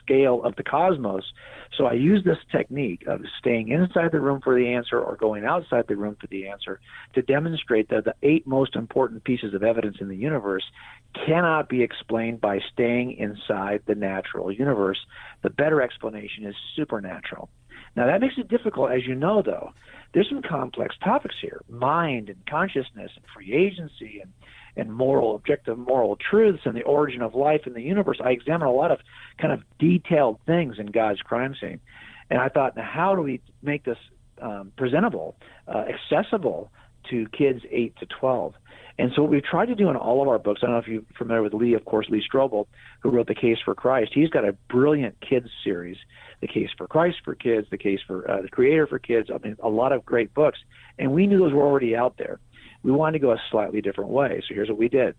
scale 0.01 0.43
of 0.43 0.55
the 0.55 0.63
cosmos. 0.63 1.23
So 1.77 1.85
I 1.85 1.93
use 1.93 2.23
this 2.23 2.37
technique 2.51 3.05
of 3.07 3.21
staying 3.39 3.69
inside 3.69 4.11
the 4.13 4.21
room 4.21 4.39
for 4.41 4.55
the 4.57 4.73
answer 4.73 4.99
or 4.99 5.17
going 5.17 5.45
outside 5.45 5.85
the 5.87 5.97
room 5.97 6.15
for 6.19 6.27
the 6.27 6.47
answer 6.47 6.79
to 7.15 7.21
demonstrate 7.21 7.89
that 7.89 8.05
the 8.05 8.15
eight 8.23 8.47
most 8.47 8.75
important 8.75 9.23
pieces 9.25 9.53
of 9.53 9.63
evidence 9.63 9.97
in 9.99 10.07
the 10.07 10.15
universe 10.15 10.63
cannot 11.25 11.69
be 11.69 11.83
explained 11.83 12.41
by 12.41 12.59
staying 12.73 13.13
inside 13.13 13.81
the 13.85 13.95
natural 13.95 14.51
universe. 14.51 14.99
The 15.41 15.49
better 15.49 15.81
explanation 15.81 16.45
is 16.45 16.55
supernatural. 16.75 17.49
Now, 17.95 18.05
that 18.05 18.21
makes 18.21 18.35
it 18.37 18.47
difficult, 18.47 18.91
as 18.91 19.07
you 19.07 19.15
know, 19.15 19.41
though. 19.41 19.71
There's 20.13 20.29
some 20.29 20.41
complex 20.41 20.95
topics 21.03 21.35
here 21.41 21.61
mind 21.67 22.29
and 22.29 22.37
consciousness 22.45 23.11
and 23.15 23.25
free 23.33 23.53
agency 23.53 24.21
and, 24.21 24.31
and 24.75 24.93
moral, 24.93 25.35
objective 25.35 25.77
moral 25.77 26.15
truths 26.15 26.61
and 26.65 26.75
the 26.75 26.83
origin 26.83 27.21
of 27.21 27.33
life 27.33 27.61
in 27.65 27.73
the 27.73 27.81
universe. 27.81 28.19
I 28.23 28.31
examine 28.31 28.67
a 28.67 28.71
lot 28.71 28.91
of 28.91 28.99
kind 29.39 29.51
of 29.51 29.63
detailed 29.79 30.39
things 30.45 30.75
in 30.77 30.87
God's 30.87 31.21
crime 31.21 31.55
scene. 31.59 31.79
And 32.29 32.39
I 32.39 32.49
thought, 32.49 32.75
now, 32.75 32.83
how 32.83 33.15
do 33.15 33.21
we 33.21 33.41
make 33.61 33.83
this 33.83 33.97
um, 34.41 34.71
presentable, 34.77 35.35
uh, 35.67 35.85
accessible 35.89 36.71
to 37.09 37.25
kids 37.29 37.61
8 37.69 37.95
to 37.97 38.05
12? 38.05 38.53
And 38.99 39.11
so 39.15 39.21
what 39.21 39.31
we've 39.31 39.43
tried 39.43 39.67
to 39.67 39.75
do 39.75 39.89
in 39.89 39.95
all 39.95 40.21
of 40.23 40.27
our 40.27 40.39
books, 40.39 40.61
I 40.63 40.65
don't 40.65 40.73
know 40.73 40.79
if 40.79 40.87
you're 40.87 41.03
familiar 41.17 41.43
with 41.43 41.53
Lee, 41.53 41.75
of 41.75 41.85
course, 41.85 42.07
Lee 42.09 42.23
Strobel, 42.27 42.65
who 43.01 43.09
wrote 43.09 43.27
The 43.27 43.35
Case 43.35 43.57
for 43.63 43.75
Christ. 43.75 44.11
He's 44.13 44.29
got 44.29 44.43
a 44.43 44.53
brilliant 44.69 45.15
kids 45.21 45.49
series, 45.63 45.97
The 46.41 46.47
Case 46.47 46.69
for 46.77 46.87
Christ 46.87 47.17
for 47.23 47.35
Kids, 47.35 47.67
The 47.69 47.77
Case 47.77 47.99
for 48.07 48.29
uh, 48.29 48.41
the 48.41 48.49
Creator 48.49 48.87
for 48.87 48.97
Kids. 48.97 49.29
I 49.33 49.37
mean, 49.45 49.55
a 49.61 49.69
lot 49.69 49.91
of 49.91 50.03
great 50.03 50.33
books. 50.33 50.57
And 50.97 51.11
we 51.11 51.27
knew 51.27 51.37
those 51.39 51.53
were 51.53 51.65
already 51.65 51.95
out 51.95 52.17
there. 52.17 52.39
We 52.81 52.91
wanted 52.91 53.19
to 53.19 53.19
go 53.19 53.31
a 53.31 53.41
slightly 53.51 53.81
different 53.81 54.09
way. 54.09 54.41
So 54.47 54.55
here's 54.55 54.69
what 54.69 54.79
we 54.79 54.89
did. 54.89 55.15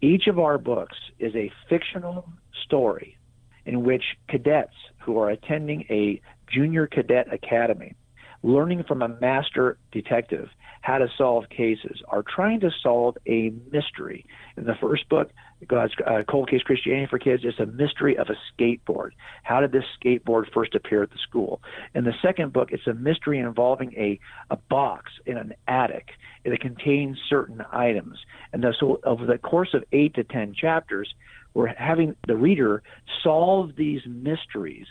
Each 0.00 0.26
of 0.26 0.40
our 0.40 0.58
books 0.58 0.96
is 1.20 1.34
a 1.36 1.52
fictional 1.68 2.28
story 2.64 3.18
in 3.64 3.84
which 3.84 4.02
cadets 4.28 4.74
who 4.98 5.18
are 5.18 5.30
attending 5.30 5.84
a 5.90 6.20
junior 6.52 6.88
cadet 6.88 7.32
academy, 7.32 7.94
learning 8.42 8.82
from 8.88 9.02
a 9.02 9.08
master 9.08 9.78
detective, 9.92 10.48
how 10.82 10.98
to 10.98 11.08
solve 11.16 11.48
cases, 11.48 12.02
are 12.08 12.22
trying 12.22 12.60
to 12.60 12.70
solve 12.82 13.16
a 13.26 13.52
mystery. 13.70 14.26
In 14.56 14.64
the 14.64 14.74
first 14.80 15.08
book, 15.08 15.30
God's 15.66 15.94
uh, 16.06 16.22
Cold 16.28 16.50
Case 16.50 16.62
Christianity 16.62 17.06
for 17.08 17.18
Kids, 17.18 17.42
it's 17.44 17.58
a 17.60 17.66
mystery 17.66 18.18
of 18.18 18.28
a 18.28 18.36
skateboard. 18.52 19.10
How 19.44 19.60
did 19.60 19.72
this 19.72 19.84
skateboard 20.02 20.52
first 20.52 20.74
appear 20.74 21.02
at 21.02 21.10
the 21.10 21.18
school? 21.18 21.62
In 21.94 22.04
the 22.04 22.14
second 22.20 22.52
book, 22.52 22.70
it's 22.72 22.86
a 22.86 22.94
mystery 22.94 23.38
involving 23.38 23.94
a, 23.96 24.18
a 24.50 24.56
box 24.56 25.12
in 25.24 25.38
an 25.38 25.54
attic 25.68 26.10
that 26.44 26.60
contains 26.60 27.18
certain 27.28 27.62
items. 27.72 28.18
And 28.52 28.64
so, 28.78 29.00
over 29.04 29.24
the 29.24 29.38
course 29.38 29.74
of 29.74 29.84
eight 29.92 30.14
to 30.14 30.24
ten 30.24 30.52
chapters, 30.52 31.14
we're 31.54 31.68
having 31.68 32.16
the 32.26 32.36
reader 32.36 32.82
solve 33.22 33.76
these 33.76 34.00
mysteries 34.06 34.86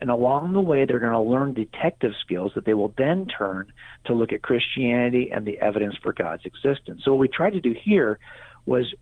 and 0.00 0.10
along 0.10 0.52
the 0.52 0.60
way, 0.60 0.84
they're 0.84 0.98
going 0.98 1.12
to 1.12 1.20
learn 1.20 1.54
detective 1.54 2.12
skills 2.20 2.52
that 2.54 2.64
they 2.64 2.74
will 2.74 2.92
then 2.98 3.26
turn 3.26 3.72
to 4.04 4.14
look 4.14 4.32
at 4.32 4.42
Christianity 4.42 5.30
and 5.32 5.46
the 5.46 5.58
evidence 5.58 5.96
for 6.02 6.12
God's 6.12 6.44
existence. 6.44 7.02
So, 7.04 7.12
what 7.12 7.20
we 7.20 7.28
tried 7.28 7.54
to 7.54 7.60
do 7.60 7.74
here 7.74 8.18
was 8.66 8.92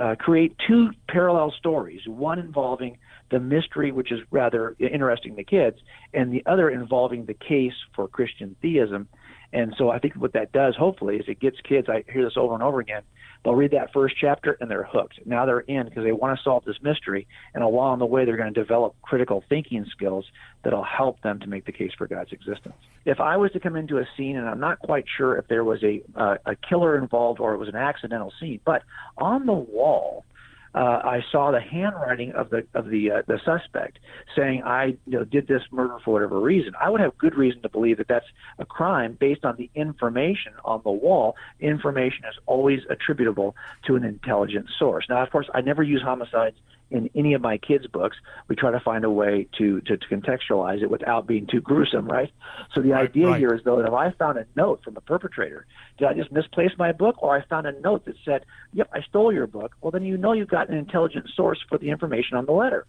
uh, 0.00 0.16
create 0.18 0.56
two 0.66 0.90
parallel 1.08 1.52
stories 1.58 2.00
one 2.06 2.38
involving 2.38 2.98
the 3.30 3.38
mystery, 3.38 3.92
which 3.92 4.10
is 4.10 4.20
rather 4.30 4.74
interesting 4.80 5.36
to 5.36 5.44
kids, 5.44 5.76
and 6.12 6.32
the 6.32 6.42
other 6.46 6.68
involving 6.68 7.26
the 7.26 7.34
case 7.34 7.74
for 7.94 8.08
Christian 8.08 8.56
theism. 8.60 9.08
And 9.52 9.74
so 9.76 9.90
I 9.90 9.98
think 9.98 10.14
what 10.14 10.32
that 10.34 10.52
does, 10.52 10.76
hopefully, 10.76 11.16
is 11.16 11.24
it 11.26 11.40
gets 11.40 11.56
kids. 11.60 11.88
I 11.88 12.04
hear 12.10 12.24
this 12.24 12.36
over 12.36 12.54
and 12.54 12.62
over 12.62 12.80
again. 12.80 13.02
They'll 13.42 13.54
read 13.54 13.70
that 13.70 13.92
first 13.92 14.16
chapter 14.20 14.56
and 14.60 14.70
they're 14.70 14.84
hooked. 14.84 15.20
Now 15.26 15.46
they're 15.46 15.60
in 15.60 15.86
because 15.86 16.04
they 16.04 16.12
want 16.12 16.38
to 16.38 16.42
solve 16.42 16.64
this 16.64 16.76
mystery. 16.82 17.26
And 17.54 17.64
along 17.64 17.98
the 17.98 18.06
way, 18.06 18.24
they're 18.24 18.36
going 18.36 18.52
to 18.52 18.60
develop 18.60 18.94
critical 19.02 19.42
thinking 19.48 19.86
skills 19.90 20.26
that'll 20.62 20.84
help 20.84 21.22
them 21.22 21.40
to 21.40 21.46
make 21.46 21.64
the 21.64 21.72
case 21.72 21.92
for 21.96 22.06
God's 22.06 22.32
existence. 22.32 22.74
If 23.06 23.18
I 23.18 23.38
was 23.38 23.50
to 23.52 23.60
come 23.60 23.76
into 23.76 23.98
a 23.98 24.04
scene, 24.16 24.36
and 24.36 24.46
I'm 24.46 24.60
not 24.60 24.78
quite 24.80 25.06
sure 25.16 25.36
if 25.36 25.48
there 25.48 25.64
was 25.64 25.82
a 25.82 26.02
uh, 26.14 26.36
a 26.44 26.54
killer 26.54 26.98
involved 26.98 27.40
or 27.40 27.54
it 27.54 27.58
was 27.58 27.68
an 27.68 27.76
accidental 27.76 28.32
scene, 28.38 28.60
but 28.64 28.82
on 29.16 29.46
the 29.46 29.52
wall 29.54 30.24
uh, 30.74 30.78
I 30.78 31.20
saw 31.32 31.50
the 31.50 31.60
handwriting 31.60 32.32
of 32.32 32.50
the 32.50 32.66
of 32.74 32.88
the 32.88 33.10
uh, 33.10 33.22
the 33.26 33.40
suspect 33.44 33.98
saying 34.36 34.62
I 34.64 34.96
you 35.06 35.18
know 35.18 35.24
did 35.24 35.48
this 35.48 35.62
murder 35.70 35.98
for 36.04 36.12
whatever 36.12 36.38
reason. 36.40 36.72
I 36.80 36.90
would 36.90 37.00
have 37.00 37.16
good 37.18 37.34
reason 37.34 37.62
to 37.62 37.68
believe 37.68 37.98
that 37.98 38.08
that's 38.08 38.26
a 38.58 38.64
crime 38.64 39.16
based 39.18 39.44
on 39.44 39.56
the 39.56 39.68
information 39.74 40.52
on 40.64 40.80
the 40.84 40.90
wall. 40.90 41.36
Information 41.58 42.24
is 42.24 42.36
always 42.46 42.80
attributable 42.88 43.56
to 43.86 43.96
an 43.96 44.04
intelligent 44.04 44.66
source. 44.78 45.06
Now, 45.08 45.22
of 45.22 45.30
course, 45.30 45.48
I 45.54 45.60
never 45.60 45.82
use 45.82 46.02
homicides 46.02 46.56
in 46.90 47.10
any 47.14 47.34
of 47.34 47.40
my 47.40 47.58
kids' 47.58 47.86
books. 47.86 48.16
We 48.48 48.56
try 48.56 48.70
to 48.70 48.80
find 48.80 49.04
a 49.04 49.10
way 49.10 49.46
to, 49.58 49.80
to, 49.82 49.96
to 49.96 50.06
contextualize 50.08 50.82
it 50.82 50.90
without 50.90 51.26
being 51.26 51.46
too 51.46 51.60
gruesome, 51.60 52.06
right? 52.06 52.32
So 52.74 52.82
the 52.82 52.90
right, 52.90 53.08
idea 53.08 53.28
right. 53.28 53.38
here 53.38 53.54
is 53.54 53.62
though 53.64 53.76
that 53.76 53.86
if 53.86 53.94
I 53.94 54.10
found 54.12 54.38
a 54.38 54.46
note 54.56 54.82
from 54.84 54.94
the 54.94 55.00
perpetrator, 55.00 55.66
did 55.98 56.08
I 56.08 56.14
just 56.14 56.32
misplace 56.32 56.72
my 56.78 56.92
book, 56.92 57.22
or 57.22 57.36
I 57.36 57.44
found 57.46 57.66
a 57.66 57.80
note 57.80 58.04
that 58.06 58.16
said, 58.24 58.44
"Yep, 58.72 58.90
I 58.92 59.02
stole 59.02 59.32
your 59.32 59.46
book"? 59.46 59.74
Well, 59.80 59.90
then 59.90 60.04
you 60.04 60.16
know 60.16 60.32
you've 60.32 60.48
got 60.48 60.68
an 60.68 60.76
intelligent 60.76 61.28
source 61.34 61.58
for 61.68 61.78
the 61.78 61.90
information 61.90 62.36
on 62.36 62.46
the 62.46 62.52
letter. 62.52 62.86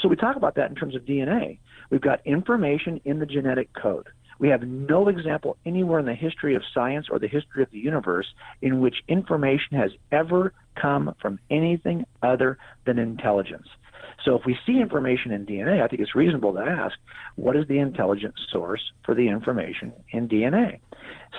So 0.00 0.08
we 0.08 0.16
talk 0.16 0.36
about 0.36 0.54
that 0.54 0.70
in 0.70 0.76
terms 0.76 0.94
of 0.94 1.02
DNA. 1.04 1.58
We've 1.90 2.00
got 2.00 2.26
information 2.26 3.00
in 3.04 3.18
the 3.18 3.26
genetic 3.26 3.72
code. 3.74 4.08
We 4.42 4.48
have 4.48 4.64
no 4.64 5.06
example 5.06 5.56
anywhere 5.64 6.00
in 6.00 6.06
the 6.06 6.16
history 6.16 6.56
of 6.56 6.64
science 6.74 7.06
or 7.08 7.20
the 7.20 7.28
history 7.28 7.62
of 7.62 7.70
the 7.70 7.78
universe 7.78 8.26
in 8.60 8.80
which 8.80 8.96
information 9.06 9.76
has 9.76 9.92
ever 10.10 10.52
come 10.74 11.14
from 11.22 11.38
anything 11.48 12.06
other 12.24 12.58
than 12.84 12.98
intelligence. 12.98 13.68
So 14.24 14.36
if 14.36 14.42
we 14.46 14.56
see 14.66 14.80
information 14.80 15.32
in 15.32 15.46
DNA, 15.46 15.82
I 15.82 15.88
think 15.88 16.00
it's 16.00 16.14
reasonable 16.14 16.52
to 16.54 16.60
ask, 16.60 16.96
what 17.36 17.56
is 17.56 17.66
the 17.68 17.78
intelligent 17.78 18.34
source 18.50 18.92
for 19.04 19.14
the 19.14 19.28
information 19.28 19.92
in 20.10 20.28
DNA? 20.28 20.80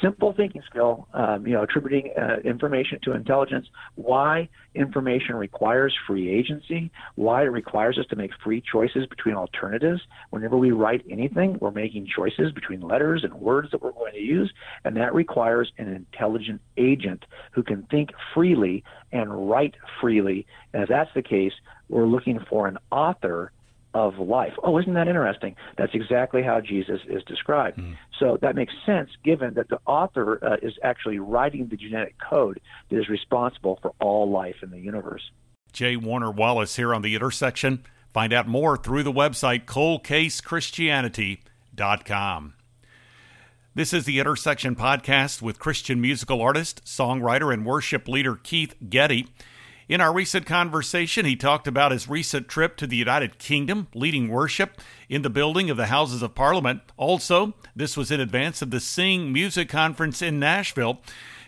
Simple 0.02 0.34
thinking 0.34 0.64
skill, 0.70 1.08
um, 1.14 1.46
you 1.46 1.54
know, 1.54 1.64
attributing 1.64 2.14
uh, 2.18 2.38
information 2.44 3.00
to 3.04 3.14
intelligence, 3.14 3.68
why 3.96 4.50
information 4.76 5.36
requires 5.36 5.94
free 6.08 6.30
agency, 6.34 6.92
why 7.16 7.44
it 7.44 7.48
requires 7.48 7.98
us 8.00 8.06
to 8.10 8.16
make 8.16 8.32
free 8.44 8.62
choices 8.72 9.06
between 9.06 9.36
alternatives. 9.36 10.02
Whenever 10.32 10.58
we 10.58 10.72
write 10.72 11.06
anything, 11.10 11.58
we're 11.62 11.72
making 11.72 12.08
choices 12.14 12.52
between 12.52 12.82
letters 12.82 13.24
and 13.24 13.34
words 13.36 13.70
that 13.72 13.82
we're 13.82 13.92
going 13.92 14.14
to 14.14 14.20
use, 14.20 14.52
and 14.84 14.98
that 14.98 15.14
requires 15.14 15.72
an 15.78 15.88
intelligent 15.94 16.60
agent 16.78 17.24
who 17.52 17.62
can 17.62 17.84
think 17.84 18.10
freely 18.34 18.84
and 19.12 19.50
write 19.50 19.76
freely. 20.02 20.46
And 20.74 20.84
if 20.84 20.90
that's 20.90 21.14
the 21.14 21.22
case, 21.22 21.54
we're 21.90 22.06
looking 22.06 22.40
for 22.50 22.68
an 22.68 22.78
author 22.92 23.52
of 23.94 24.18
life. 24.18 24.54
Oh, 24.64 24.80
isn't 24.80 24.96
that 24.96 25.08
interesting? 25.08 25.56
That's 25.78 25.94
exactly 25.94 26.42
how 26.42 26.60
Jesus 26.62 27.02
is 27.08 27.22
described. 27.24 27.78
Mm. 27.78 27.96
So 28.20 28.40
that 28.42 28.56
makes 28.56 28.74
sense 28.86 29.12
given 29.24 29.54
that 29.54 29.70
the 29.70 29.80
author 29.86 30.44
uh, 30.44 30.58
is 30.62 30.74
actually 30.84 31.20
writing 31.20 31.68
the 31.68 31.78
genetic 31.78 32.16
code 32.18 32.60
that 32.90 33.00
is 33.00 33.08
responsible 33.08 33.78
for 33.82 33.94
all 34.00 34.30
life 34.30 34.58
in 34.64 34.72
the 34.72 34.80
universe. 34.80 35.32
Jay 35.72 35.96
Warner 35.96 36.32
Wallace 36.32 36.76
here 36.76 36.94
on 36.94 37.04
The 37.04 37.16
Intersection. 37.16 37.86
Find 38.14 38.34
out 38.34 38.48
more 38.48 38.78
through 38.78 39.04
the 39.04 39.12
website 39.12 39.66
coldcasechristianity.com. 39.66 42.54
This 43.76 43.92
is 43.92 44.06
the 44.06 44.20
Intersection 44.20 44.76
podcast 44.76 45.42
with 45.42 45.58
Christian 45.58 46.00
musical 46.00 46.44
artist, 46.44 46.86
songwriter, 46.86 47.52
and 47.52 47.66
worship 47.66 48.08
leader 48.08 48.36
Keith 48.36 48.76
Getty. 48.88 49.30
In 49.90 50.00
our 50.00 50.14
recent 50.14 50.46
conversation, 50.46 51.26
he 51.26 51.36
talked 51.36 51.68
about 51.68 51.92
his 51.92 52.08
recent 52.08 52.48
trip 52.48 52.78
to 52.78 52.88
the 52.88 52.96
United 52.96 53.38
Kingdom, 53.38 53.88
leading 53.94 54.30
worship 54.30 54.80
in 55.10 55.24
the 55.24 55.30
building 55.30 55.70
of 55.70 55.76
the 55.76 55.88
Houses 55.88 56.22
of 56.22 56.34
Parliament. 56.34 56.82
Also, 56.96 57.54
this 57.76 57.98
was 57.98 58.10
in 58.10 58.22
advance 58.22 58.62
of 58.62 58.72
the 58.72 58.80
Sing 58.80 59.34
Music 59.34 59.68
Conference 59.68 60.22
in 60.22 60.40
Nashville. 60.40 61.02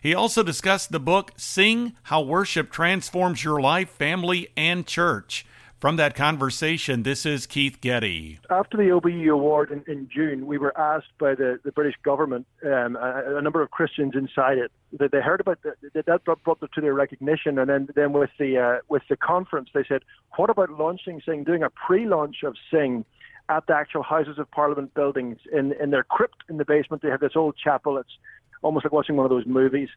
He 0.04 0.14
also 0.14 0.44
discussed 0.44 0.92
the 0.92 1.00
book 1.00 1.32
Sing 1.38 1.94
How 2.04 2.22
Worship 2.22 2.72
Transforms 2.72 3.42
Your 3.42 3.62
Life, 3.62 3.90
Family, 3.90 4.50
and 4.58 4.86
Church. 4.86 5.46
From 5.86 5.98
that 5.98 6.16
conversation, 6.16 7.04
this 7.04 7.28
is 7.28 7.46
Keith 7.46 7.80
Getty. 7.80 8.40
After 8.50 8.76
the 8.76 8.90
OBE 8.90 9.30
award 9.30 9.70
in, 9.70 9.84
in 9.86 10.10
June, 10.12 10.48
we 10.48 10.58
were 10.58 10.76
asked 10.76 11.16
by 11.20 11.36
the, 11.36 11.60
the 11.64 11.72
British 11.72 11.94
government, 12.02 12.48
um, 12.66 12.96
a, 12.96 13.38
a, 13.38 13.42
number 13.44 13.62
of 13.62 13.70
Christians 13.70 14.14
inside 14.16 14.58
it, 14.58 14.72
that 14.94 15.12
they 15.12 15.22
heard 15.22 15.42
about 15.42 15.62
the, 15.62 15.76
that 15.94 16.08
that 16.08 16.24
brought 16.24 16.60
them 16.60 16.70
to 16.74 16.82
their 16.82 16.96
recognition, 16.96 17.60
and 17.60 17.70
then 17.70 17.88
then 17.94 18.14
with 18.14 18.32
the 18.40 18.58
uh, 18.58 18.82
with 18.90 19.04
the 19.10 19.16
conference, 19.16 19.70
they 19.76 19.84
said, 19.88 20.02
"What 20.38 20.50
about 20.50 20.72
launching 20.72 21.22
Sing, 21.24 21.44
doing 21.44 21.62
a 21.62 21.70
pre-launch 21.70 22.38
of 22.44 22.56
Sing?" 22.72 23.06
At 23.48 23.68
the 23.68 23.76
actual 23.76 24.02
Houses 24.02 24.40
of 24.40 24.50
Parliament 24.50 24.96
buildings, 24.96 25.38
in 25.54 25.72
in 25.74 25.92
their 25.92 26.04
crypt 26.04 26.46
in 26.50 26.58
the 26.58 26.66
basement, 26.66 27.04
they 27.04 27.10
have 27.10 27.20
this 27.20 27.36
old 27.36 27.58
chapel. 27.64 28.00
It's 28.00 28.18
almost 28.64 28.86
like 28.86 28.92
watching 28.92 29.18
one 29.18 29.26
of 29.28 29.30
those 29.30 29.46
movies 29.46 29.90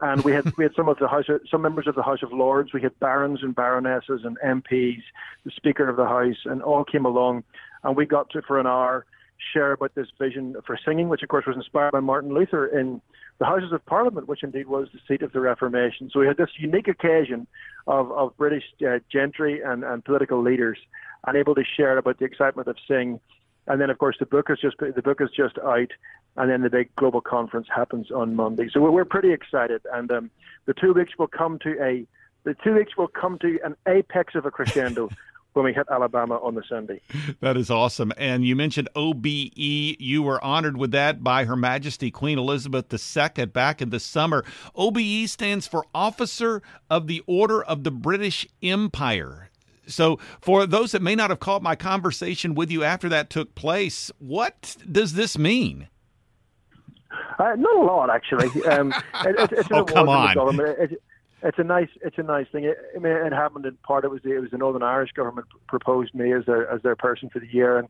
and 0.00 0.22
we 0.24 0.32
had 0.32 0.56
we 0.56 0.64
had 0.64 0.74
some 0.74 0.88
of 0.88 0.98
the 0.98 1.08
house 1.08 1.24
some 1.50 1.62
members 1.62 1.86
of 1.86 1.94
the 1.94 2.02
House 2.02 2.22
of 2.22 2.32
Lords. 2.32 2.72
We 2.72 2.82
had 2.82 2.98
barons 3.00 3.40
and 3.42 3.54
baronesses 3.54 4.22
and 4.24 4.38
MPs, 4.44 5.02
the 5.44 5.50
Speaker 5.50 5.88
of 5.88 5.96
the 5.96 6.06
House, 6.06 6.36
and 6.44 6.62
all 6.62 6.84
came 6.84 7.04
along, 7.04 7.44
and 7.82 7.96
we 7.96 8.04
got 8.04 8.30
to 8.30 8.42
for 8.42 8.58
an 8.58 8.66
hour 8.66 9.06
share 9.52 9.72
about 9.72 9.94
this 9.94 10.08
vision 10.18 10.56
for 10.66 10.78
singing, 10.82 11.08
which 11.08 11.22
of 11.22 11.28
course 11.28 11.46
was 11.46 11.56
inspired 11.56 11.92
by 11.92 12.00
Martin 12.00 12.32
Luther 12.32 12.66
in 12.66 13.00
the 13.38 13.44
Houses 13.44 13.72
of 13.72 13.84
Parliament, 13.86 14.28
which 14.28 14.42
indeed 14.42 14.66
was 14.66 14.88
the 14.92 15.00
seat 15.06 15.22
of 15.22 15.32
the 15.32 15.40
Reformation. 15.40 16.10
So 16.12 16.20
we 16.20 16.26
had 16.26 16.36
this 16.36 16.50
unique 16.58 16.88
occasion 16.88 17.46
of 17.86 18.10
of 18.12 18.36
British 18.36 18.64
uh, 18.86 18.98
gentry 19.10 19.62
and, 19.62 19.82
and 19.82 20.04
political 20.04 20.42
leaders 20.42 20.78
unable 21.26 21.54
to 21.54 21.64
share 21.76 21.96
about 21.96 22.18
the 22.18 22.24
excitement 22.24 22.68
of 22.68 22.76
sing 22.86 23.18
and 23.66 23.80
then, 23.80 23.90
of 23.90 23.98
course, 23.98 24.16
the 24.18 24.26
book 24.26 24.48
is 24.50 24.58
just 24.60 24.76
the 24.78 25.02
book 25.02 25.20
is 25.20 25.30
just 25.36 25.58
out, 25.58 25.90
and 26.36 26.50
then 26.50 26.62
the 26.62 26.70
big 26.70 26.94
global 26.96 27.20
conference 27.20 27.66
happens 27.74 28.10
on 28.10 28.34
Monday. 28.34 28.68
So 28.72 28.80
we're 28.80 29.04
pretty 29.04 29.32
excited, 29.32 29.82
and 29.92 30.10
um, 30.10 30.30
the 30.66 30.74
two 30.74 30.92
weeks 30.92 31.12
will 31.18 31.28
come 31.28 31.58
to 31.60 31.76
a 31.82 32.06
the 32.44 32.54
two 32.62 32.74
weeks 32.74 32.96
will 32.96 33.08
come 33.08 33.38
to 33.40 33.58
an 33.64 33.76
apex 33.88 34.34
of 34.34 34.46
a 34.46 34.50
crescendo. 34.50 35.08
when 35.56 35.64
we 35.64 35.72
hit 35.72 35.86
Alabama 35.90 36.38
on 36.42 36.54
the 36.54 36.62
Sunday. 36.68 37.00
That 37.40 37.56
is 37.56 37.70
awesome. 37.70 38.12
And 38.18 38.44
you 38.44 38.54
mentioned 38.54 38.90
OBE. 38.94 39.26
You 39.26 40.22
were 40.22 40.42
honored 40.44 40.76
with 40.76 40.90
that 40.90 41.24
by 41.24 41.46
Her 41.46 41.56
Majesty 41.56 42.10
Queen 42.10 42.38
Elizabeth 42.38 42.92
II 42.92 43.46
back 43.46 43.80
in 43.80 43.88
the 43.88 43.98
summer. 43.98 44.44
OBE 44.74 45.26
stands 45.26 45.66
for 45.66 45.86
Officer 45.94 46.60
of 46.90 47.06
the 47.06 47.22
Order 47.26 47.64
of 47.64 47.84
the 47.84 47.90
British 47.90 48.46
Empire. 48.62 49.48
So, 49.86 50.18
for 50.40 50.66
those 50.66 50.92
that 50.92 51.02
may 51.02 51.14
not 51.14 51.30
have 51.30 51.40
caught 51.40 51.62
my 51.62 51.76
conversation 51.76 52.54
with 52.54 52.70
you 52.70 52.84
after 52.84 53.08
that 53.08 53.30
took 53.30 53.54
place, 53.54 54.10
what 54.18 54.76
does 54.90 55.14
this 55.14 55.38
mean? 55.38 55.88
Uh, 57.38 57.54
not 57.56 57.76
a 57.76 57.82
lot, 57.82 58.10
actually. 58.10 58.48
Um, 58.64 58.92
it, 59.24 59.52
it's 59.52 59.68
oh, 59.72 59.84
come 59.84 60.08
on. 60.08 60.36
It, 60.60 61.00
it's 61.42 61.58
a 61.58 61.64
nice, 61.64 61.88
it's 62.02 62.18
a 62.18 62.22
nice 62.22 62.46
thing. 62.50 62.64
It, 62.64 62.76
I 62.94 62.98
mean, 62.98 63.12
it 63.12 63.32
happened 63.32 63.66
in 63.66 63.76
part. 63.82 64.04
It 64.04 64.10
was 64.10 64.22
the, 64.22 64.34
it 64.34 64.40
was 64.40 64.50
the 64.50 64.58
Northern 64.58 64.82
Irish 64.82 65.12
government 65.12 65.46
proposed 65.68 66.14
me 66.14 66.32
as 66.32 66.44
their 66.46 66.68
as 66.68 66.82
their 66.82 66.96
person 66.96 67.28
for 67.28 67.38
the 67.38 67.46
year, 67.46 67.78
and 67.78 67.88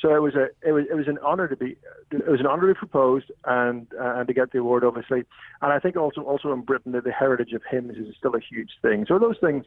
so 0.00 0.14
it 0.14 0.20
was 0.20 0.34
a 0.34 0.48
it 0.66 0.72
was 0.72 0.86
it 0.90 0.94
was 0.94 1.08
an 1.08 1.18
honor 1.24 1.46
to 1.46 1.56
be 1.56 1.76
it 2.10 2.28
was 2.28 2.40
an 2.40 2.46
honor 2.46 2.62
to 2.62 2.74
be 2.74 2.78
proposed 2.78 3.30
and 3.44 3.86
uh, 3.98 4.16
and 4.16 4.28
to 4.28 4.34
get 4.34 4.52
the 4.52 4.58
award, 4.58 4.84
obviously. 4.84 5.24
And 5.62 5.72
I 5.72 5.78
think 5.78 5.96
also 5.96 6.22
also 6.22 6.52
in 6.52 6.62
Britain 6.62 6.92
that 6.92 7.04
the 7.04 7.12
heritage 7.12 7.52
of 7.52 7.62
hymns 7.70 7.96
is 7.96 8.14
still 8.18 8.34
a 8.34 8.40
huge 8.40 8.70
thing. 8.82 9.04
So 9.06 9.18
those 9.18 9.38
things 9.40 9.66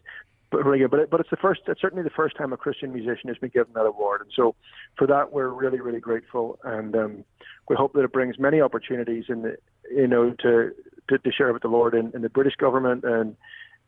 good. 0.62 0.91
But 0.91 1.00
it, 1.00 1.10
but 1.10 1.19
it's 1.19 1.29
the 1.29 1.38
first, 1.38 1.62
it's 1.67 1.81
certainly 1.81 2.03
the 2.03 2.10
first 2.10 2.36
time 2.38 2.53
a 2.53 2.57
Christian 2.57 2.93
musician 2.93 3.27
has 3.27 3.38
been 3.38 3.50
given 3.50 3.74
that 3.74 3.86
award, 3.86 4.22
and 4.22 4.31
so 4.36 4.55
for 4.98 5.07
that 5.07 5.31
we're 5.31 5.50
really 5.50 5.79
really 5.81 6.00
grateful, 6.00 6.60
and 6.63 6.95
um, 6.95 7.25
we 7.69 7.75
hope 7.75 7.93
that 7.93 8.03
it 8.03 8.12
brings 8.12 8.38
many 8.39 8.62
opportunities 8.62 9.25
in 9.29 9.55
you 9.91 10.07
know 10.07 10.31
to 10.41 10.72
to, 11.10 11.17
to 11.17 11.31
share 11.31 11.53
with 11.53 11.62
the 11.62 11.67
Lord 11.67 11.93
in, 11.93 12.12
in 12.13 12.22
the 12.22 12.29
British 12.29 12.55
government 12.55 13.03
and 13.03 13.36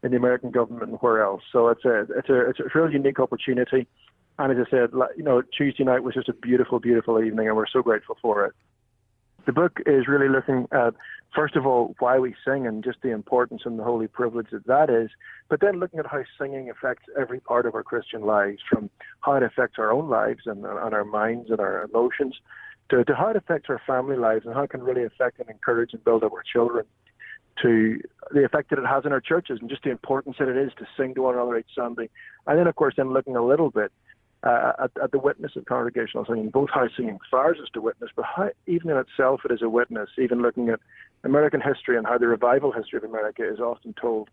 in 0.03 0.11
the 0.11 0.17
American 0.17 0.51
government 0.51 0.91
and 0.91 0.99
where 1.01 1.23
else. 1.23 1.41
So 1.51 1.69
it's 1.69 1.85
a 1.85 2.01
it's 2.17 2.29
a 2.29 2.49
it's 2.49 2.59
a 2.59 2.63
really 2.79 2.93
unique 2.93 3.19
opportunity, 3.19 3.87
and 4.39 4.51
as 4.51 4.65
I 4.67 4.69
said, 4.69 4.89
you 5.15 5.23
know 5.23 5.41
Tuesday 5.57 5.83
night 5.83 6.03
was 6.03 6.13
just 6.13 6.29
a 6.29 6.33
beautiful 6.33 6.79
beautiful 6.79 7.23
evening, 7.23 7.47
and 7.47 7.55
we're 7.55 7.67
so 7.67 7.81
grateful 7.81 8.17
for 8.21 8.45
it. 8.45 8.53
The 9.45 9.53
book 9.53 9.79
is 9.85 10.07
really 10.07 10.27
looking 10.27 10.67
at, 10.71 10.95
first 11.35 11.55
of 11.55 11.67
all, 11.67 11.95
why 11.99 12.17
we 12.17 12.35
sing 12.43 12.65
and 12.65 12.83
just 12.83 12.97
the 13.03 13.11
importance 13.11 13.61
and 13.65 13.77
the 13.77 13.83
holy 13.83 14.07
privilege 14.07 14.47
that 14.51 14.65
that 14.65 14.89
is, 14.89 15.11
but 15.49 15.61
then 15.61 15.79
looking 15.79 15.99
at 15.99 16.07
how 16.07 16.23
singing 16.39 16.69
affects 16.69 17.03
every 17.19 17.39
part 17.39 17.67
of 17.67 17.75
our 17.75 17.83
Christian 17.83 18.21
lives, 18.21 18.59
from 18.67 18.89
how 19.21 19.33
it 19.33 19.43
affects 19.43 19.75
our 19.77 19.91
own 19.91 20.09
lives 20.09 20.43
and, 20.45 20.65
and 20.65 20.93
our 20.93 21.05
minds 21.05 21.51
and 21.51 21.59
our 21.59 21.83
emotions, 21.83 22.35
to, 22.89 23.03
to 23.03 23.15
how 23.15 23.27
it 23.27 23.35
affects 23.35 23.69
our 23.69 23.81
family 23.85 24.15
lives 24.15 24.45
and 24.45 24.55
how 24.55 24.63
it 24.63 24.71
can 24.71 24.81
really 24.81 25.03
affect 25.03 25.39
and 25.39 25.49
encourage 25.49 25.93
and 25.93 26.03
build 26.03 26.23
up 26.23 26.33
our 26.33 26.43
children, 26.51 26.85
to 27.61 28.01
the 28.31 28.43
effect 28.43 28.69
that 28.71 28.79
it 28.79 28.85
has 28.85 29.05
in 29.05 29.11
our 29.11 29.21
churches 29.21 29.59
and 29.61 29.69
just 29.69 29.83
the 29.83 29.91
importance 29.91 30.35
that 30.39 30.49
it 30.49 30.57
is 30.57 30.71
to 30.77 30.85
sing 30.97 31.13
to 31.13 31.21
one 31.21 31.35
another 31.35 31.57
each 31.57 31.65
Sunday. 31.75 32.09
And 32.47 32.59
then, 32.59 32.67
of 32.67 32.75
course, 32.75 32.95
then 32.97 33.13
looking 33.13 33.35
a 33.35 33.45
little 33.45 33.69
bit 33.69 33.91
uh, 34.45 34.73
at, 34.83 34.91
at, 35.01 35.11
the 35.11 35.19
witness 35.19 35.55
of 35.55 35.65
congregational 35.65 36.23
singing, 36.25 36.49
both 36.49 36.69
how 36.71 36.87
singing 36.95 37.17
fires 37.31 37.57
us 37.61 37.67
to 37.73 37.81
witness, 37.81 38.11
but 38.15 38.25
how 38.25 38.49
even 38.67 38.91
in 38.91 38.97
itself 38.97 39.41
it 39.43 39.51
is 39.51 39.61
a 39.61 39.69
witness, 39.69 40.09
even 40.19 40.41
looking 40.41 40.69
at 40.69 40.79
American 41.23 41.61
history 41.61 41.97
and 41.97 42.05
how 42.05 42.17
the 42.17 42.27
revival 42.27 42.71
history 42.71 42.97
of 42.97 43.03
America 43.03 43.41
is 43.47 43.59
often 43.59 43.93
told 43.99 44.29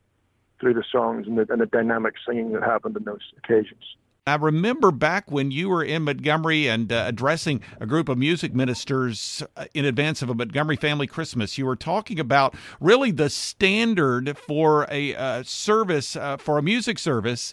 through 0.60 0.74
the 0.74 0.84
songs 0.92 1.26
and 1.26 1.38
the, 1.38 1.46
and 1.50 1.60
the 1.60 1.66
dynamic 1.66 2.14
singing 2.26 2.52
that 2.52 2.62
happened 2.62 2.96
on 2.96 3.04
those 3.04 3.32
occasions. 3.38 3.82
I 4.24 4.36
remember 4.36 4.92
back 4.92 5.32
when 5.32 5.50
you 5.50 5.68
were 5.68 5.82
in 5.82 6.02
Montgomery 6.02 6.68
and 6.68 6.92
uh, 6.92 7.06
addressing 7.08 7.60
a 7.80 7.86
group 7.86 8.08
of 8.08 8.16
music 8.18 8.54
ministers 8.54 9.42
uh, 9.56 9.64
in 9.74 9.84
advance 9.84 10.22
of 10.22 10.30
a 10.30 10.34
Montgomery 10.34 10.76
family 10.76 11.08
Christmas, 11.08 11.58
you 11.58 11.66
were 11.66 11.74
talking 11.74 12.20
about 12.20 12.54
really 12.78 13.10
the 13.10 13.28
standard 13.28 14.38
for 14.38 14.86
a 14.92 15.16
uh, 15.16 15.42
service, 15.42 16.14
uh, 16.14 16.36
for 16.36 16.56
a 16.56 16.62
music 16.62 17.00
service 17.00 17.52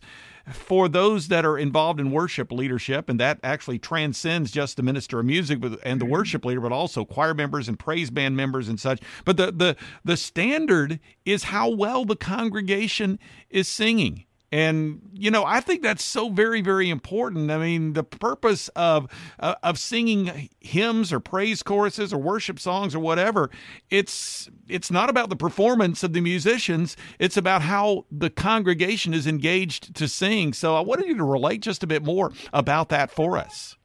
for 0.54 0.88
those 0.88 1.28
that 1.28 1.46
are 1.46 1.58
involved 1.58 2.00
in 2.00 2.12
worship 2.12 2.52
leadership, 2.52 3.10
and 3.10 3.20
that 3.20 3.40
actually 3.44 3.80
transcends 3.80 4.52
just 4.52 4.78
the 4.78 4.84
minister 4.84 5.20
of 5.20 5.26
music 5.26 5.60
and 5.64 5.74
the 5.74 5.78
mm-hmm. 5.78 6.08
worship 6.08 6.46
leader, 6.46 6.62
but 6.62 6.72
also 6.72 7.06
choir 7.06 7.34
members 7.34 7.68
and 7.68 7.78
praise 7.78 8.10
band 8.10 8.36
members 8.36 8.70
and 8.70 8.80
such. 8.80 9.02
But 9.26 9.38
the 9.38 9.52
the 9.52 9.76
the 10.04 10.18
standard 10.18 11.00
is 11.26 11.46
how 11.46 11.70
well 11.70 12.06
the 12.06 12.16
congregation 12.16 13.20
is 13.50 13.68
singing. 13.68 14.26
And 14.52 15.02
you 15.14 15.30
know, 15.30 15.46
I 15.46 15.60
think 15.62 15.84
that's 15.84 16.04
so 16.04 16.30
very, 16.30 16.62
very 16.62 16.90
important. 16.90 17.52
I 17.52 17.58
mean, 17.58 17.94
the 17.94 18.04
purpose 18.04 18.68
of 18.70 19.08
uh, 19.40 19.56
of 19.62 19.78
singing 19.78 20.50
hymns 20.60 21.14
or 21.14 21.20
praise 21.20 21.62
choruses 21.62 22.12
or 22.12 22.18
worship 22.18 22.60
songs 22.60 22.96
or 22.96 23.00
whatever, 23.00 23.52
it's 23.90 24.50
it's 24.68 24.90
not 24.90 25.10
about 25.10 25.30
the 25.30 25.36
performance 25.36 26.04
of 26.04 26.14
the 26.14 26.22
musicians. 26.22 26.98
It's 27.20 27.38
about 27.38 27.62
how 27.62 28.06
the 28.12 28.30
congregation 28.30 29.14
is 29.14 29.28
engaged 29.28 29.96
to 29.96 30.08
sing. 30.08 30.54
So 30.54 30.76
I 30.76 30.82
wanted 30.82 31.08
you 31.08 31.18
to 31.18 31.24
relate 31.24 31.62
just 31.62 31.84
a 31.84 31.88
bit 31.88 32.04
more 32.04 32.32
about 32.52 32.90
that 32.90 33.12
for 33.12 33.38
us. 33.38 33.76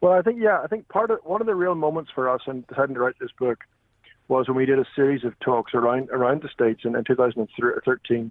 Well, 0.00 0.12
I 0.12 0.22
think 0.22 0.40
yeah, 0.40 0.60
I 0.62 0.68
think 0.68 0.88
part 0.88 1.10
of 1.10 1.18
one 1.24 1.40
of 1.40 1.46
the 1.46 1.54
real 1.54 1.74
moments 1.74 2.12
for 2.14 2.28
us 2.28 2.42
in 2.46 2.64
deciding 2.68 2.94
to 2.94 3.00
write 3.00 3.16
this 3.20 3.32
book 3.38 3.58
was 4.28 4.48
when 4.48 4.56
we 4.56 4.66
did 4.66 4.78
a 4.78 4.86
series 4.94 5.24
of 5.24 5.38
talks 5.40 5.74
around 5.74 6.10
around 6.10 6.42
the 6.42 6.48
states 6.48 6.82
in, 6.84 6.94
in 6.94 7.04
2013 7.04 8.30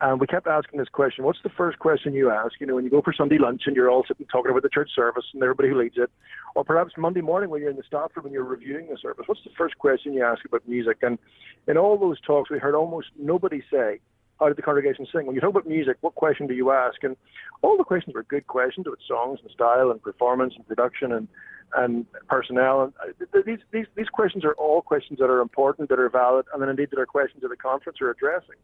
and 0.00 0.20
we 0.20 0.26
kept 0.26 0.46
asking 0.46 0.78
this 0.78 0.88
question 0.88 1.24
what's 1.24 1.38
the 1.42 1.48
first 1.48 1.78
question 1.78 2.12
you 2.12 2.30
ask? 2.30 2.60
You 2.60 2.66
know, 2.66 2.74
when 2.74 2.84
you 2.84 2.90
go 2.90 3.00
for 3.00 3.14
Sunday 3.14 3.38
lunch 3.38 3.62
and 3.66 3.74
you're 3.74 3.90
all 3.90 4.04
sitting 4.06 4.26
talking 4.26 4.50
about 4.50 4.62
the 4.62 4.68
church 4.68 4.90
service 4.94 5.24
and 5.32 5.42
everybody 5.42 5.70
who 5.70 5.78
leads 5.78 5.96
it, 5.96 6.10
or 6.54 6.64
perhaps 6.64 6.92
Monday 6.98 7.22
morning 7.22 7.48
when 7.48 7.62
you're 7.62 7.70
in 7.70 7.76
the 7.76 7.82
staff 7.86 8.10
room 8.14 8.26
and 8.26 8.34
you're 8.34 8.44
reviewing 8.44 8.88
the 8.88 8.98
service, 9.00 9.24
what's 9.26 9.42
the 9.44 9.50
first 9.56 9.78
question 9.78 10.12
you 10.12 10.22
ask 10.22 10.44
about 10.44 10.66
music? 10.68 10.98
And 11.00 11.18
in 11.66 11.78
all 11.78 11.96
those 11.98 12.20
talks, 12.20 12.50
we 12.50 12.58
heard 12.58 12.74
almost 12.74 13.08
nobody 13.18 13.62
say, 13.70 14.00
How 14.38 14.48
did 14.48 14.58
the 14.58 14.62
congregation 14.62 15.06
sing? 15.10 15.26
When 15.26 15.34
you 15.34 15.40
talk 15.40 15.50
about 15.50 15.66
music, 15.66 15.96
what 16.02 16.14
question 16.14 16.46
do 16.46 16.54
you 16.54 16.72
ask? 16.72 17.02
And 17.02 17.16
all 17.62 17.78
the 17.78 17.84
questions 17.84 18.14
were 18.14 18.22
good 18.22 18.46
questions 18.46 18.86
about 18.86 18.98
songs 19.08 19.38
and 19.42 19.50
style 19.50 19.90
and 19.90 20.02
performance 20.02 20.54
and 20.56 20.66
production 20.68 21.12
and 21.12 21.28
and 21.74 22.06
personnel. 22.28 22.82
And 22.82 22.92
uh, 23.34 23.38
these, 23.44 23.58
these, 23.72 23.86
these 23.96 24.08
questions 24.08 24.44
are 24.44 24.54
all 24.54 24.82
questions 24.82 25.18
that 25.18 25.30
are 25.30 25.40
important, 25.40 25.88
that 25.88 25.98
are 25.98 26.08
valid, 26.08 26.46
and 26.52 26.62
then 26.62 26.68
indeed 26.68 26.90
that 26.90 27.00
are 27.00 27.06
questions 27.06 27.42
that 27.42 27.48
the 27.48 27.56
conference 27.56 27.98
are 28.00 28.10
addressing. 28.10 28.56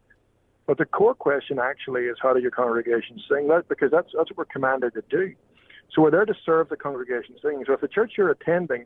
But 0.65 0.77
the 0.77 0.85
core 0.85 1.15
question 1.15 1.59
actually 1.59 2.03
is 2.03 2.17
how 2.21 2.33
do 2.33 2.39
your 2.39 2.51
congregation 2.51 3.19
sing? 3.29 3.47
That 3.47 3.67
because 3.67 3.91
that's 3.91 4.09
that's 4.15 4.29
what 4.31 4.37
we're 4.37 4.45
commanded 4.45 4.93
to 4.93 5.03
do. 5.09 5.33
So 5.93 6.01
we're 6.01 6.11
there 6.11 6.25
to 6.25 6.35
serve 6.45 6.69
the 6.69 6.77
congregation 6.77 7.35
singing. 7.41 7.63
So 7.67 7.73
if 7.73 7.81
the 7.81 7.87
church 7.87 8.13
you're 8.17 8.31
attending 8.31 8.85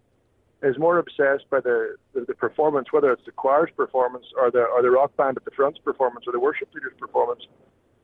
is 0.63 0.77
more 0.79 0.97
obsessed 0.97 1.49
by 1.51 1.59
the, 1.59 1.95
the, 2.13 2.25
the, 2.27 2.33
performance, 2.33 2.87
whether 2.91 3.11
it's 3.11 3.23
the 3.25 3.31
choir's 3.31 3.69
performance 3.77 4.25
or 4.35 4.49
the 4.49 4.63
or 4.63 4.81
the 4.81 4.89
rock 4.89 5.15
band 5.15 5.37
at 5.37 5.45
the 5.45 5.51
front's 5.51 5.79
performance 5.79 6.25
or 6.27 6.33
the 6.33 6.39
worship 6.39 6.67
leader's 6.73 6.97
performance, 6.99 7.41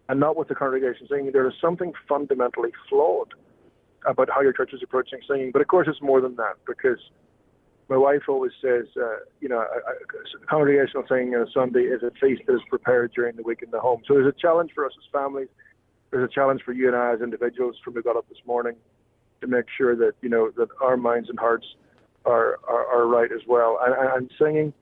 and 0.07 0.19
not 0.19 0.35
what 0.37 0.47
the 0.47 0.55
congregation 0.55 1.07
singing, 1.09 1.31
there 1.31 1.47
is 1.47 1.55
something 1.59 1.93
fundamentally 2.07 2.69
flawed 2.89 3.33
about 4.05 4.29
how 4.29 4.41
your 4.41 4.53
church 4.53 4.71
is 4.73 4.81
approaching 4.83 5.19
singing. 5.27 5.49
But 5.51 5.61
of 5.61 5.67
course, 5.67 5.87
it's 5.89 6.01
more 6.01 6.21
than 6.21 6.35
that 6.35 6.55
because 6.67 6.99
my 7.89 7.97
wife 7.97 8.23
always 8.27 8.51
says, 8.61 8.85
uh, 8.97 9.17
you 9.41 9.49
know, 9.49 9.59
a, 9.59 9.61
a 9.61 10.45
congregational 10.47 11.03
singing 11.07 11.35
on 11.35 11.47
a 11.47 11.51
Sunday 11.51 11.81
is 11.81 12.01
a 12.03 12.11
feast 12.19 12.43
that 12.47 12.55
is 12.55 12.61
prepared 12.69 13.11
during 13.13 13.35
the 13.35 13.43
week 13.43 13.61
in 13.61 13.71
the 13.71 13.79
home. 13.79 14.01
So 14.07 14.13
there's 14.13 14.27
a 14.27 14.39
challenge 14.39 14.71
for 14.73 14.85
us 14.85 14.93
as 14.97 15.03
families. 15.11 15.49
There's 16.11 16.29
a 16.29 16.33
challenge 16.33 16.61
for 16.63 16.73
you 16.73 16.87
and 16.87 16.95
I 16.95 17.13
as 17.13 17.21
individuals 17.21 17.75
from 17.83 17.95
we 17.95 18.01
got 18.01 18.15
up 18.15 18.27
this 18.29 18.37
morning 18.45 18.75
to 19.41 19.47
make 19.47 19.65
sure 19.75 19.95
that 19.95 20.13
you 20.21 20.29
know 20.29 20.51
that 20.57 20.69
our 20.81 20.95
minds 20.95 21.29
and 21.29 21.39
hearts 21.39 21.65
are 22.25 22.59
are, 22.67 22.85
are 22.87 23.07
right 23.07 23.31
as 23.31 23.41
well. 23.47 23.79
And, 23.83 23.95
and 24.13 24.31
singing 24.39 24.73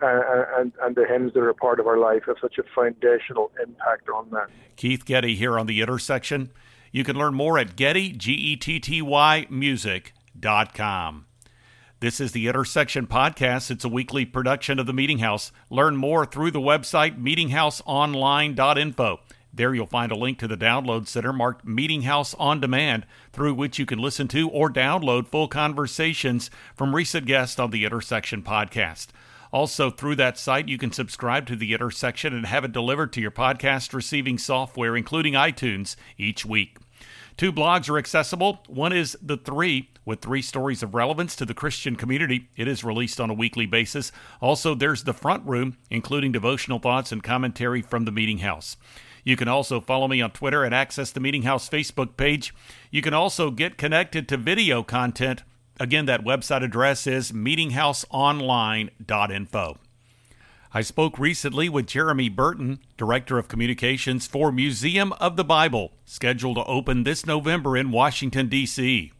and, 0.00 0.46
and, 0.56 0.72
and 0.82 0.96
the 0.96 1.04
hymns 1.06 1.34
that 1.34 1.40
are 1.40 1.48
a 1.48 1.54
part 1.54 1.80
of 1.80 1.86
our 1.86 1.98
life 1.98 2.22
have 2.26 2.36
such 2.40 2.58
a 2.58 2.62
foundational 2.74 3.50
impact 3.60 4.08
on 4.08 4.30
that. 4.30 4.48
Keith 4.76 5.04
Getty 5.04 5.34
here 5.34 5.58
on 5.58 5.66
the 5.66 5.80
intersection. 5.80 6.50
You 6.92 7.04
can 7.04 7.16
learn 7.16 7.34
more 7.34 7.58
at 7.58 7.76
Getty 7.76 8.12
G 8.12 8.32
E 8.32 8.56
T 8.56 8.80
T 8.80 9.02
Y 9.02 9.46
Music.com. 9.50 11.27
This 12.00 12.20
is 12.20 12.30
the 12.30 12.46
Intersection 12.46 13.08
Podcast. 13.08 13.72
It's 13.72 13.84
a 13.84 13.88
weekly 13.88 14.24
production 14.24 14.78
of 14.78 14.86
the 14.86 14.92
Meeting 14.92 15.18
House. 15.18 15.50
Learn 15.68 15.96
more 15.96 16.24
through 16.24 16.52
the 16.52 16.60
website 16.60 17.20
meetinghouseonline.info. 17.20 19.20
There 19.52 19.74
you'll 19.74 19.86
find 19.88 20.12
a 20.12 20.16
link 20.16 20.38
to 20.38 20.46
the 20.46 20.56
download 20.56 21.08
center 21.08 21.32
marked 21.32 21.66
Meeting 21.66 22.02
House 22.02 22.34
on 22.34 22.60
Demand, 22.60 23.04
through 23.32 23.54
which 23.54 23.80
you 23.80 23.86
can 23.86 23.98
listen 23.98 24.28
to 24.28 24.48
or 24.48 24.70
download 24.70 25.26
full 25.26 25.48
conversations 25.48 26.52
from 26.76 26.94
recent 26.94 27.26
guests 27.26 27.58
on 27.58 27.72
the 27.72 27.84
Intersection 27.84 28.44
Podcast. 28.44 29.08
Also, 29.52 29.90
through 29.90 30.14
that 30.14 30.38
site, 30.38 30.68
you 30.68 30.78
can 30.78 30.92
subscribe 30.92 31.46
to 31.46 31.56
the 31.56 31.72
Intersection 31.72 32.32
and 32.32 32.46
have 32.46 32.62
it 32.62 32.70
delivered 32.70 33.12
to 33.14 33.20
your 33.20 33.32
podcast 33.32 33.92
receiving 33.92 34.38
software, 34.38 34.96
including 34.96 35.34
iTunes, 35.34 35.96
each 36.16 36.46
week. 36.46 36.78
Two 37.36 37.52
blogs 37.52 37.88
are 37.88 37.98
accessible. 37.98 38.64
One 38.66 38.92
is 38.92 39.16
The 39.22 39.36
Three, 39.36 39.90
with 40.08 40.20
three 40.20 40.40
stories 40.40 40.82
of 40.82 40.94
relevance 40.94 41.36
to 41.36 41.44
the 41.44 41.52
Christian 41.52 41.94
community. 41.94 42.48
It 42.56 42.66
is 42.66 42.82
released 42.82 43.20
on 43.20 43.28
a 43.28 43.34
weekly 43.34 43.66
basis. 43.66 44.10
Also, 44.40 44.74
there's 44.74 45.04
The 45.04 45.12
Front 45.12 45.46
Room, 45.46 45.76
including 45.90 46.32
devotional 46.32 46.78
thoughts 46.78 47.12
and 47.12 47.22
commentary 47.22 47.82
from 47.82 48.06
the 48.06 48.10
Meeting 48.10 48.38
House. 48.38 48.78
You 49.22 49.36
can 49.36 49.48
also 49.48 49.82
follow 49.82 50.08
me 50.08 50.22
on 50.22 50.30
Twitter 50.30 50.64
and 50.64 50.74
access 50.74 51.10
the 51.10 51.20
Meeting 51.20 51.42
House 51.42 51.68
Facebook 51.68 52.16
page. 52.16 52.54
You 52.90 53.02
can 53.02 53.12
also 53.12 53.50
get 53.50 53.76
connected 53.76 54.26
to 54.28 54.38
video 54.38 54.82
content. 54.82 55.42
Again, 55.78 56.06
that 56.06 56.24
website 56.24 56.64
address 56.64 57.06
is 57.06 57.30
meetinghouseonline.info. 57.30 59.78
I 60.72 60.80
spoke 60.80 61.18
recently 61.18 61.68
with 61.68 61.86
Jeremy 61.86 62.30
Burton, 62.30 62.78
Director 62.96 63.36
of 63.36 63.48
Communications 63.48 64.26
for 64.26 64.50
Museum 64.50 65.12
of 65.14 65.36
the 65.36 65.44
Bible, 65.44 65.92
scheduled 66.06 66.56
to 66.56 66.64
open 66.64 67.04
this 67.04 67.26
November 67.26 67.76
in 67.76 67.90
Washington, 67.90 68.48
D.C. 68.48 69.12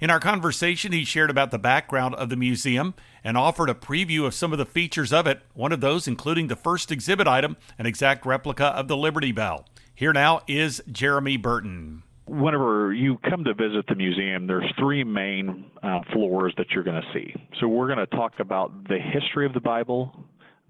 In 0.00 0.08
our 0.08 0.18
conversation, 0.18 0.92
he 0.92 1.04
shared 1.04 1.28
about 1.28 1.50
the 1.50 1.58
background 1.58 2.14
of 2.14 2.30
the 2.30 2.36
museum 2.36 2.94
and 3.22 3.36
offered 3.36 3.68
a 3.68 3.74
preview 3.74 4.24
of 4.24 4.32
some 4.32 4.50
of 4.50 4.58
the 4.58 4.64
features 4.64 5.12
of 5.12 5.26
it, 5.26 5.42
one 5.52 5.72
of 5.72 5.82
those 5.82 6.08
including 6.08 6.46
the 6.46 6.56
first 6.56 6.90
exhibit 6.90 7.28
item, 7.28 7.58
an 7.78 7.84
exact 7.84 8.24
replica 8.24 8.68
of 8.68 8.88
the 8.88 8.96
Liberty 8.96 9.30
Bell. 9.30 9.66
Here 9.94 10.14
now 10.14 10.40
is 10.48 10.82
Jeremy 10.90 11.36
Burton 11.36 12.02
whenever 12.30 12.94
you 12.94 13.18
come 13.28 13.42
to 13.42 13.52
visit 13.52 13.84
the 13.88 13.94
museum, 13.96 14.46
there's 14.46 14.72
three 14.78 15.02
main 15.02 15.66
uh, 15.82 15.98
floors 16.12 16.54
that 16.56 16.70
you're 16.70 16.84
going 16.84 17.02
to 17.02 17.12
see. 17.12 17.34
So 17.58 17.66
we're 17.66 17.88
going 17.92 17.98
to 17.98 18.06
talk 18.06 18.34
about 18.38 18.88
the 18.88 18.98
history 18.98 19.46
of 19.46 19.52
the 19.52 19.60
Bible, 19.60 20.14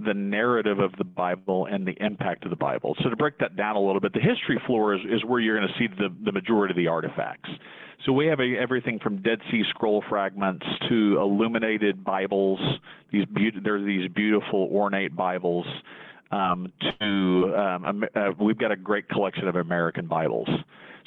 the 0.04 0.14
narrative 0.14 0.78
of 0.78 0.92
the 0.98 1.04
Bible 1.04 1.66
and 1.66 1.86
the 1.86 1.96
impact 2.00 2.44
of 2.44 2.50
the 2.50 2.56
Bible. 2.56 2.96
So 3.02 3.10
to 3.10 3.16
break 3.16 3.38
that 3.38 3.56
down 3.56 3.76
a 3.76 3.80
little 3.80 4.00
bit, 4.00 4.12
the 4.12 4.20
history 4.20 4.60
floor 4.66 4.94
is, 4.94 5.00
is 5.10 5.24
where 5.24 5.40
you're 5.40 5.58
going 5.58 5.68
to 5.68 5.78
see 5.78 5.86
the, 5.96 6.08
the 6.24 6.32
majority 6.32 6.72
of 6.72 6.76
the 6.76 6.86
artifacts. 6.86 7.50
So 8.06 8.12
we 8.12 8.26
have 8.26 8.40
a, 8.40 8.56
everything 8.58 8.98
from 8.98 9.20
Dead 9.22 9.38
Sea 9.50 9.62
Scroll 9.70 10.02
fragments 10.08 10.64
to 10.88 11.18
illuminated 11.20 12.02
Bibles. 12.04 12.58
These 13.12 13.26
be- 13.26 13.50
there's 13.62 13.84
these 13.84 14.10
beautiful 14.12 14.68
ornate 14.72 15.14
Bibles. 15.14 15.66
Um, 16.32 16.72
to 17.00 17.54
um, 17.56 18.04
uh, 18.14 18.30
we've 18.40 18.56
got 18.56 18.70
a 18.70 18.76
great 18.76 19.08
collection 19.08 19.48
of 19.48 19.56
American 19.56 20.06
Bibles. 20.06 20.48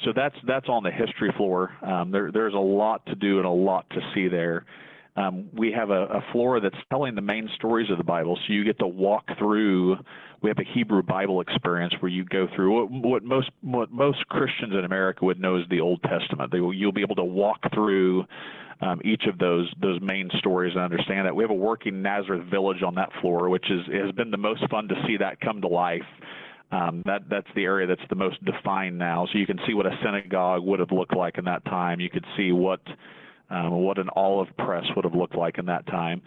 So 0.04 0.12
that's 0.14 0.36
that's 0.46 0.68
on 0.68 0.82
the 0.82 0.90
history 0.90 1.32
floor. 1.36 1.70
Um, 1.82 2.10
there, 2.10 2.30
there's 2.30 2.54
a 2.54 2.58
lot 2.58 3.04
to 3.06 3.14
do 3.14 3.38
and 3.38 3.46
a 3.46 3.50
lot 3.50 3.88
to 3.90 4.00
see 4.14 4.28
there. 4.28 4.66
Um, 5.16 5.48
we 5.52 5.70
have 5.72 5.90
a, 5.90 6.04
a 6.06 6.24
floor 6.32 6.60
that's 6.60 6.76
telling 6.90 7.14
the 7.14 7.20
main 7.20 7.48
stories 7.54 7.88
of 7.90 7.98
the 7.98 8.04
Bible, 8.04 8.36
so 8.46 8.52
you 8.52 8.64
get 8.64 8.78
to 8.80 8.86
walk 8.86 9.24
through. 9.38 9.96
We 10.42 10.50
have 10.50 10.58
a 10.58 10.74
Hebrew 10.74 11.02
Bible 11.02 11.40
experience 11.40 11.94
where 12.00 12.10
you 12.10 12.24
go 12.24 12.48
through 12.54 12.88
what, 12.88 12.90
what 12.90 13.22
most 13.22 13.50
what 13.62 13.92
most 13.92 14.26
Christians 14.28 14.72
in 14.72 14.84
America 14.84 15.24
would 15.24 15.40
know 15.40 15.56
as 15.56 15.68
the 15.70 15.80
Old 15.80 16.02
Testament. 16.02 16.50
They 16.50 16.58
you'll 16.58 16.92
be 16.92 17.02
able 17.02 17.14
to 17.16 17.24
walk 17.24 17.60
through 17.72 18.24
um, 18.80 19.00
each 19.04 19.24
of 19.26 19.38
those 19.38 19.72
those 19.80 20.00
main 20.00 20.28
stories 20.38 20.74
and 20.74 20.82
understand 20.82 21.26
that. 21.26 21.36
We 21.36 21.44
have 21.44 21.50
a 21.50 21.54
working 21.54 22.02
Nazareth 22.02 22.46
village 22.50 22.82
on 22.82 22.96
that 22.96 23.10
floor, 23.20 23.48
which 23.48 23.70
is 23.70 23.86
has 23.92 24.12
been 24.12 24.32
the 24.32 24.36
most 24.36 24.68
fun 24.68 24.88
to 24.88 24.94
see 25.06 25.16
that 25.18 25.40
come 25.40 25.60
to 25.60 25.68
life. 25.68 26.02
Um, 26.72 27.02
that 27.06 27.22
that's 27.30 27.46
the 27.54 27.64
area 27.64 27.86
that's 27.86 28.08
the 28.08 28.16
most 28.16 28.44
defined 28.44 28.98
now. 28.98 29.28
So 29.32 29.38
you 29.38 29.46
can 29.46 29.60
see 29.66 29.74
what 29.74 29.86
a 29.86 29.96
synagogue 30.04 30.64
would 30.64 30.80
have 30.80 30.90
looked 30.90 31.16
like 31.16 31.38
in 31.38 31.44
that 31.44 31.64
time. 31.66 32.00
You 32.00 32.10
could 32.10 32.26
see 32.36 32.50
what 32.50 32.80
um, 33.50 33.70
what 33.82 33.98
an 33.98 34.08
olive 34.14 34.48
press 34.58 34.84
would 34.96 35.04
have 35.04 35.14
looked 35.14 35.36
like 35.36 35.58
in 35.58 35.66
that 35.66 35.86
time. 35.86 36.22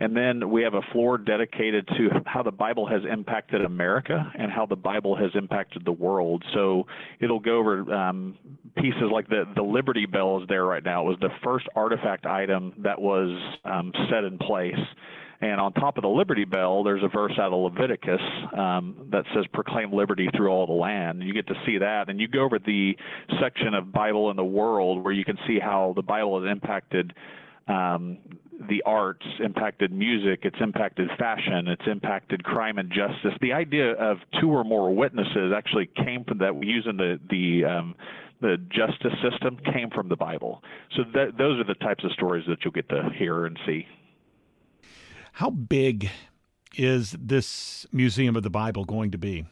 And 0.00 0.16
then 0.16 0.50
we 0.50 0.62
have 0.62 0.74
a 0.74 0.82
floor 0.92 1.16
dedicated 1.16 1.86
to 1.86 2.08
how 2.26 2.42
the 2.42 2.50
Bible 2.50 2.88
has 2.88 3.02
impacted 3.08 3.64
America 3.64 4.32
and 4.36 4.50
how 4.50 4.66
the 4.66 4.74
Bible 4.74 5.14
has 5.14 5.30
impacted 5.34 5.84
the 5.84 5.92
world. 5.92 6.42
So 6.54 6.86
it'll 7.20 7.38
go 7.38 7.58
over 7.58 7.94
um, 7.94 8.36
pieces 8.76 9.04
like 9.12 9.28
the, 9.28 9.44
the 9.54 9.62
Liberty 9.62 10.06
Bell 10.06 10.42
is 10.42 10.48
there 10.48 10.64
right 10.64 10.82
now. 10.82 11.06
It 11.06 11.10
was 11.10 11.18
the 11.20 11.30
first 11.44 11.66
artifact 11.76 12.26
item 12.26 12.72
that 12.78 13.00
was 13.00 13.30
um, 13.64 13.92
set 14.10 14.24
in 14.24 14.38
place. 14.38 14.74
And 15.42 15.60
on 15.60 15.72
top 15.72 15.98
of 15.98 16.02
the 16.02 16.08
Liberty 16.08 16.44
Bell, 16.44 16.84
there's 16.84 17.02
a 17.02 17.08
verse 17.08 17.32
out 17.36 17.52
of 17.52 17.72
Leviticus 17.72 18.20
um, 18.56 19.08
that 19.10 19.24
says, 19.34 19.44
Proclaim 19.52 19.92
liberty 19.92 20.28
through 20.36 20.48
all 20.48 20.68
the 20.68 20.72
land. 20.72 21.20
You 21.22 21.34
get 21.34 21.48
to 21.48 21.54
see 21.66 21.78
that. 21.78 22.08
And 22.08 22.20
you 22.20 22.28
go 22.28 22.44
over 22.44 22.60
the 22.60 22.96
section 23.40 23.74
of 23.74 23.92
Bible 23.92 24.30
in 24.30 24.36
the 24.36 24.44
world 24.44 25.02
where 25.04 25.12
you 25.12 25.24
can 25.24 25.36
see 25.48 25.58
how 25.58 25.94
the 25.96 26.02
Bible 26.02 26.40
has 26.40 26.50
impacted 26.50 27.12
um, 27.66 28.18
the 28.68 28.82
arts, 28.86 29.26
impacted 29.42 29.92
music, 29.92 30.40
it's 30.44 30.56
impacted 30.60 31.08
fashion, 31.18 31.66
it's 31.66 31.82
impacted 31.90 32.44
crime 32.44 32.78
and 32.78 32.90
justice. 32.90 33.36
The 33.40 33.52
idea 33.52 33.92
of 33.94 34.18
two 34.40 34.50
or 34.50 34.62
more 34.62 34.94
witnesses 34.94 35.52
actually 35.56 35.90
came 35.96 36.24
from 36.24 36.38
that 36.38 36.54
we 36.54 36.66
use 36.66 36.86
in 36.88 36.96
the 36.96 37.18
the 37.30 37.64
um, 37.64 37.94
the 38.40 38.58
justice 38.70 39.18
system 39.28 39.58
came 39.72 39.90
from 39.90 40.08
the 40.08 40.16
Bible. 40.16 40.62
So 40.96 41.02
that, 41.14 41.38
those 41.38 41.60
are 41.60 41.64
the 41.64 41.74
types 41.74 42.04
of 42.04 42.12
stories 42.12 42.44
that 42.48 42.58
you'll 42.64 42.72
get 42.72 42.88
to 42.88 43.08
hear 43.16 43.46
and 43.46 43.56
see. 43.66 43.86
How 45.32 45.48
big 45.48 46.10
is 46.76 47.16
this 47.18 47.86
Museum 47.90 48.36
of 48.36 48.42
the 48.42 48.50
Bible 48.50 48.84
going 48.84 49.10
to 49.12 49.18
be? 49.18 49.46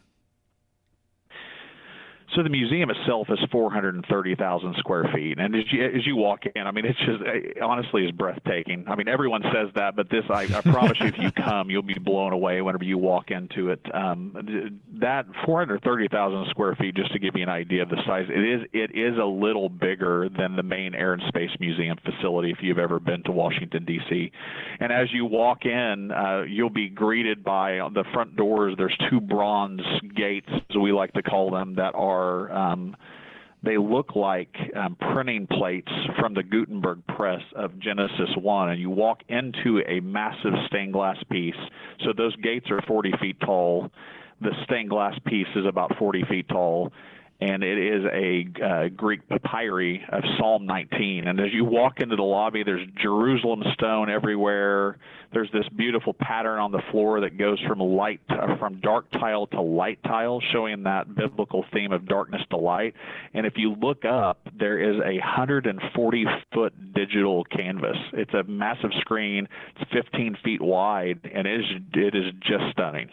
So 2.36 2.44
the 2.44 2.48
museum 2.48 2.90
itself 2.90 3.26
is 3.28 3.38
430,000 3.50 4.76
square 4.78 5.10
feet, 5.12 5.38
and 5.38 5.56
as 5.56 5.64
you, 5.72 5.84
as 5.84 6.06
you 6.06 6.14
walk 6.14 6.42
in, 6.54 6.64
I 6.64 6.70
mean, 6.70 6.84
it's 6.84 6.98
just 7.00 7.20
honestly 7.60 8.04
is 8.04 8.12
breathtaking. 8.12 8.84
I 8.86 8.94
mean, 8.94 9.08
everyone 9.08 9.42
says 9.52 9.68
that, 9.74 9.96
but 9.96 10.08
this, 10.10 10.24
I, 10.30 10.42
I 10.42 10.60
promise 10.60 11.00
you, 11.00 11.06
if 11.06 11.18
you 11.18 11.32
come, 11.32 11.70
you'll 11.70 11.82
be 11.82 11.98
blown 11.98 12.32
away 12.32 12.62
whenever 12.62 12.84
you 12.84 12.98
walk 12.98 13.32
into 13.32 13.70
it. 13.70 13.80
Um, 13.92 14.80
that 15.00 15.26
430,000 15.44 16.46
square 16.50 16.76
feet, 16.76 16.94
just 16.94 17.12
to 17.12 17.18
give 17.18 17.34
you 17.34 17.42
an 17.42 17.48
idea 17.48 17.82
of 17.82 17.88
the 17.88 18.00
size, 18.06 18.26
it 18.28 18.38
is 18.38 18.68
it 18.72 18.96
is 18.96 19.18
a 19.18 19.24
little 19.24 19.68
bigger 19.68 20.28
than 20.28 20.54
the 20.54 20.62
main 20.62 20.94
Air 20.94 21.14
and 21.14 21.22
Space 21.28 21.50
Museum 21.58 21.98
facility 22.04 22.50
if 22.50 22.58
you've 22.60 22.78
ever 22.78 23.00
been 23.00 23.24
to 23.24 23.32
Washington 23.32 23.84
D.C. 23.84 24.30
And 24.78 24.92
as 24.92 25.08
you 25.12 25.24
walk 25.24 25.64
in, 25.64 26.12
uh, 26.12 26.42
you'll 26.48 26.70
be 26.70 26.88
greeted 26.88 27.42
by 27.42 27.80
the 27.92 28.04
front 28.12 28.36
doors. 28.36 28.74
There's 28.76 28.96
two 29.10 29.20
bronze 29.20 29.82
gates, 30.14 30.48
as 30.48 30.76
we 30.76 30.92
like 30.92 31.12
to 31.14 31.22
call 31.22 31.50
them, 31.50 31.74
that 31.74 31.94
are 31.96 32.19
are 32.20 32.52
um, 32.52 32.96
they 33.62 33.76
look 33.76 34.16
like 34.16 34.54
um, 34.74 34.96
printing 35.12 35.46
plates 35.46 35.92
from 36.18 36.32
the 36.32 36.42
Gutenberg 36.42 37.02
press 37.16 37.42
of 37.54 37.78
Genesis 37.78 38.30
1, 38.36 38.70
and 38.70 38.80
you 38.80 38.88
walk 38.88 39.20
into 39.28 39.82
a 39.86 40.00
massive 40.00 40.52
stained 40.66 40.94
glass 40.94 41.16
piece. 41.30 41.54
So 42.04 42.12
those 42.16 42.34
gates 42.36 42.70
are 42.70 42.80
40 42.86 43.12
feet 43.20 43.38
tall. 43.40 43.90
The 44.40 44.52
stained 44.64 44.88
glass 44.88 45.14
piece 45.26 45.46
is 45.54 45.66
about 45.66 45.96
40 45.98 46.24
feet 46.28 46.48
tall 46.48 46.90
and 47.40 47.62
it 47.62 47.78
is 47.78 48.04
a 48.12 48.64
uh, 48.64 48.88
Greek 48.88 49.26
papyri 49.28 50.02
of 50.10 50.22
Psalm 50.38 50.66
19. 50.66 51.26
And 51.26 51.40
as 51.40 51.52
you 51.52 51.64
walk 51.64 52.00
into 52.00 52.14
the 52.16 52.22
lobby, 52.22 52.62
there's 52.64 52.86
Jerusalem 53.02 53.62
stone 53.72 54.10
everywhere. 54.10 54.98
There's 55.32 55.50
this 55.52 55.66
beautiful 55.76 56.12
pattern 56.12 56.58
on 56.58 56.70
the 56.70 56.82
floor 56.90 57.20
that 57.20 57.38
goes 57.38 57.58
from 57.66 57.78
light 57.78 58.20
uh, 58.28 58.56
from 58.58 58.80
dark 58.80 59.10
tile 59.12 59.46
to 59.48 59.60
light 59.62 60.02
tile, 60.02 60.42
showing 60.52 60.82
that 60.82 61.14
biblical 61.14 61.64
theme 61.72 61.92
of 61.92 62.06
darkness 62.06 62.42
to 62.50 62.58
light. 62.58 62.94
And 63.32 63.46
if 63.46 63.54
you 63.56 63.74
look 63.80 64.04
up, 64.04 64.40
there 64.58 64.78
is 64.78 64.96
a 64.96 65.14
140 65.14 66.24
foot 66.52 66.92
digital 66.92 67.44
canvas. 67.44 67.96
It's 68.12 68.34
a 68.34 68.42
massive 68.42 68.90
screen. 69.00 69.48
It's 69.80 69.90
15 69.92 70.36
feet 70.44 70.60
wide, 70.60 71.20
and 71.32 71.46
it 71.46 71.60
is 71.60 71.66
it 71.94 72.14
is 72.14 72.32
just 72.42 72.64
stunning. 72.72 73.08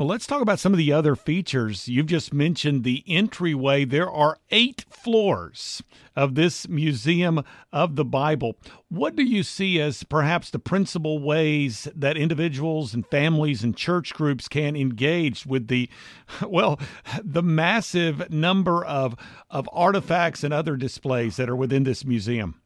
Well, 0.00 0.08
let's 0.08 0.26
talk 0.26 0.40
about 0.40 0.58
some 0.58 0.72
of 0.72 0.78
the 0.78 0.94
other 0.94 1.14
features. 1.14 1.86
You've 1.86 2.06
just 2.06 2.32
mentioned 2.32 2.84
the 2.84 3.04
entryway. 3.06 3.84
There 3.84 4.10
are 4.10 4.38
eight 4.50 4.86
floors 4.88 5.82
of 6.16 6.36
this 6.36 6.66
Museum 6.70 7.44
of 7.70 7.96
the 7.96 8.04
Bible. 8.06 8.56
What 8.88 9.14
do 9.14 9.22
you 9.22 9.42
see 9.42 9.78
as 9.78 10.02
perhaps 10.02 10.48
the 10.48 10.58
principal 10.58 11.18
ways 11.18 11.86
that 11.94 12.16
individuals 12.16 12.94
and 12.94 13.06
families 13.08 13.62
and 13.62 13.76
church 13.76 14.14
groups 14.14 14.48
can 14.48 14.74
engage 14.74 15.44
with 15.44 15.68
the, 15.68 15.90
well, 16.48 16.80
the 17.22 17.42
massive 17.42 18.30
number 18.30 18.82
of, 18.82 19.14
of 19.50 19.68
artifacts 19.70 20.42
and 20.42 20.54
other 20.54 20.78
displays 20.78 21.36
that 21.36 21.50
are 21.50 21.56
within 21.56 21.84
this 21.84 22.06
museum? 22.06 22.58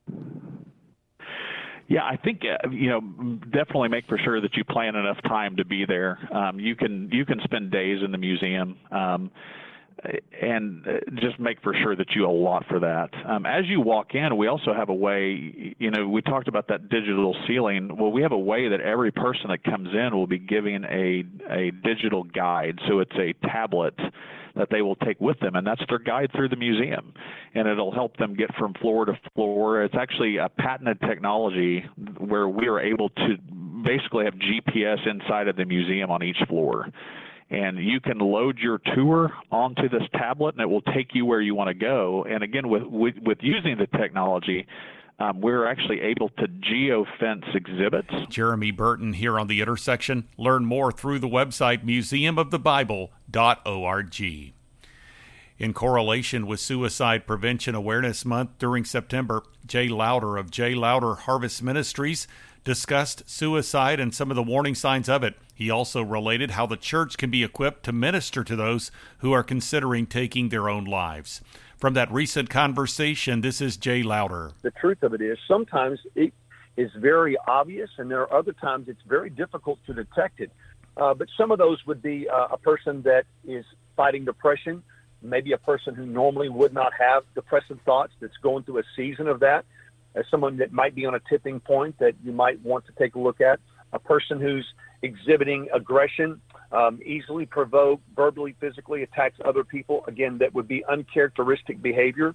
Yeah, 1.89 2.03
I 2.05 2.17
think 2.17 2.43
uh, 2.45 2.71
you 2.71 2.89
know 2.89 3.01
definitely 3.53 3.89
make 3.89 4.07
for 4.07 4.19
sure 4.19 4.41
that 4.41 4.55
you 4.57 4.65
plan 4.65 4.97
enough 4.97 5.21
time 5.25 5.57
to 5.57 5.65
be 5.65 5.85
there. 5.85 6.19
Um, 6.33 6.59
you 6.59 6.75
can 6.77 7.11
you 7.13 7.25
can 7.25 7.41
spend 7.45 7.71
days 7.71 8.03
in 8.03 8.11
the 8.11 8.19
museum. 8.19 8.77
Um, 8.91 9.31
and 10.41 10.87
uh, 10.87 10.93
just 11.15 11.39
make 11.39 11.63
for 11.63 11.75
sure 11.75 11.97
that 11.97 12.11
you 12.15 12.27
allot 12.27 12.65
for 12.69 12.81
that. 12.81 13.11
Um, 13.27 13.47
as 13.47 13.65
you 13.67 13.81
walk 13.81 14.15
in, 14.15 14.37
we 14.37 14.49
also 14.49 14.75
have 14.75 14.89
a 14.89 14.95
way, 14.95 15.75
you 15.79 15.91
know, 15.91 16.09
we 16.09 16.21
talked 16.21 16.49
about 16.49 16.69
that 16.69 16.89
digital 16.89 17.35
ceiling. 17.47 17.97
Well, 17.97 18.13
we 18.13 18.23
have 18.23 18.33
a 18.33 18.39
way 18.39 18.69
that 18.69 18.81
every 18.81 19.13
person 19.13 19.49
that 19.49 19.65
comes 19.65 19.89
in 19.95 20.15
will 20.15 20.27
be 20.27 20.39
giving 20.39 20.85
a, 20.85 21.25
a 21.51 21.71
digital 21.71 22.25
guide. 22.25 22.79
So 22.89 22.99
it's 23.01 23.17
a 23.17 23.33
tablet 23.47 23.95
that 24.57 24.69
they 24.71 24.83
will 24.83 24.97
take 24.97 25.21
with 25.21 25.39
them, 25.41 25.57
and 25.57 25.67
that's 25.67 25.83
their 25.89 25.99
guide 25.99 26.31
through 26.35 26.49
the 26.49 26.57
museum. 26.57 27.13
And 27.55 27.69
it'll 27.69 27.93
help 27.93 28.17
them 28.17 28.35
get 28.35 28.55
from 28.57 28.75
floor 28.75 29.05
to 29.05 29.19
floor. 29.35 29.83
It's 29.83 29.95
actually 29.99 30.37
a 30.37 30.49
patented 30.49 31.01
technology 31.01 31.85
where 32.19 32.49
we 32.49 32.69
are 32.69 32.81
able 32.81 33.09
to 33.11 33.37
basically 33.85 34.25
have 34.25 34.35
GPS 34.35 35.07
inside 35.07 35.49
of 35.49 35.57
the 35.57 35.65
museum 35.65 36.11
on 36.11 36.23
each 36.23 36.39
floor 36.49 36.89
and 37.51 37.79
you 37.79 38.01
can 38.01 38.19
load 38.19 38.59
your 38.59 38.81
tour 38.95 39.31
onto 39.51 39.89
this 39.89 40.03
tablet 40.15 40.55
and 40.55 40.63
it 40.63 40.67
will 40.67 40.83
take 40.95 41.15
you 41.15 41.27
where 41.27 41.41
you 41.41 41.55
want 41.55 41.69
to 41.69 41.75
go 41.75 42.25
and 42.29 42.43
again 42.43 42.69
with 42.69 42.83
with, 42.85 43.15
with 43.23 43.39
using 43.43 43.77
the 43.77 43.87
technology 43.99 44.67
um, 45.19 45.41
we're 45.41 45.67
actually 45.67 46.01
able 46.01 46.29
to 46.31 46.49
geo-fence 46.49 47.45
exhibits. 47.55 48.13
Jeremy 48.29 48.73
Burton 48.73 49.13
here 49.15 49.39
on 49.39 49.47
the 49.47 49.61
intersection. 49.61 50.27
Learn 50.37 50.65
more 50.65 50.91
through 50.91 51.21
the 51.21 51.29
website 51.29 51.85
museumofthebible.org. 51.85 54.53
In 55.57 55.73
correlation 55.73 56.49
with 56.49 56.59
Suicide 56.59 57.29
Prevention 57.29 57.77
Awareness 57.77 58.25
Month 58.25 58.59
during 58.59 58.85
September, 58.85 59.45
Jay 59.65 59.89
Lowder 59.89 60.37
of 60.37 60.51
Jay 60.51 60.75
Lowder 60.75 61.15
Harvest 61.15 61.63
Ministries 61.63 62.27
discussed 62.65 63.31
suicide 63.31 64.01
and 64.01 64.13
some 64.13 64.31
of 64.31 64.37
the 64.37 64.43
warning 64.43 64.75
signs 64.75 65.09
of 65.09 65.23
it. 65.23 65.37
He 65.55 65.71
also 65.71 66.03
related 66.03 66.51
how 66.53 66.67
the 66.67 66.77
church 66.77 67.17
can 67.17 67.31
be 67.31 67.45
equipped 67.45 67.85
to 67.85 67.93
minister 67.93 68.43
to 68.43 68.57
those 68.57 68.91
who 69.19 69.31
are 69.33 69.45
considering 69.45 70.07
taking 70.07 70.49
their 70.49 70.69
own 70.69 70.85
lives. 70.85 71.41
From 71.85 71.93
that 71.93 72.11
recent 72.11 72.49
conversation, 72.49 73.43
this 73.43 73.61
is 73.61 73.77
Jay 73.77 74.03
Lowder. 74.03 74.53
The 74.63 74.71
truth 74.71 75.03
of 75.03 75.13
it 75.13 75.21
is 75.21 75.37
sometimes 75.47 76.01
it 76.15 76.33
is 76.79 76.91
very 76.97 77.37
obvious, 77.47 77.91
and 77.99 78.11
there 78.11 78.23
are 78.23 78.33
other 78.33 78.55
times 78.55 78.89
it's 78.89 79.03
very 79.07 79.29
difficult 79.29 79.81
to 79.85 79.93
detect 79.93 80.41
it. 80.41 80.51
Uh, 80.97 81.13
but 81.13 81.29
some 81.37 81.51
of 81.51 81.59
those 81.59 81.85
would 81.87 82.01
be 82.01 82.27
uh, 82.27 82.47
a 82.53 82.57
person 82.57 83.03
that 83.03 83.25
is 83.47 83.67
fighting 83.97 84.25
depression, 84.25 84.83
maybe 85.21 85.53
a 85.53 85.59
person 85.59 85.95
who 85.95 86.07
normally 86.07 86.49
would 86.49 86.73
not 86.73 86.95
have 86.99 87.23
depressive 87.35 87.79
thoughts 87.85 88.15
that's 88.19 88.39
going 88.43 88.65
through 88.65 88.79
a 88.79 88.85
season 88.97 89.29
of 89.29 89.41
that 89.41 89.67
as 90.15 90.25
someone 90.31 90.57
that 90.57 90.73
might 90.73 90.95
be 90.95 91.05
on 91.05 91.15
a 91.15 91.21
tipping 91.29 91.61
point 91.61 91.99
that 91.99 92.15
you 92.25 92.33
might 92.33 92.59
want 92.65 92.87
to 92.87 92.93
take 92.93 93.15
a 93.15 93.19
look 93.19 93.43
at, 93.43 93.61
a 93.93 93.99
person 93.99 94.41
who's 94.41 94.67
exhibiting 95.03 95.69
aggression, 95.71 96.41
um, 96.75 97.01
easily 97.05 97.47
provoke, 97.47 98.01
verbally, 98.17 98.57
physically 98.61 99.03
attacks 99.03 99.39
other 99.45 99.65
people, 99.65 100.05
again, 100.09 100.39
that 100.39 100.55
would 100.55 100.69
be 100.69 100.85
uncharacteristic 100.85 101.81
behavior. 101.81 102.35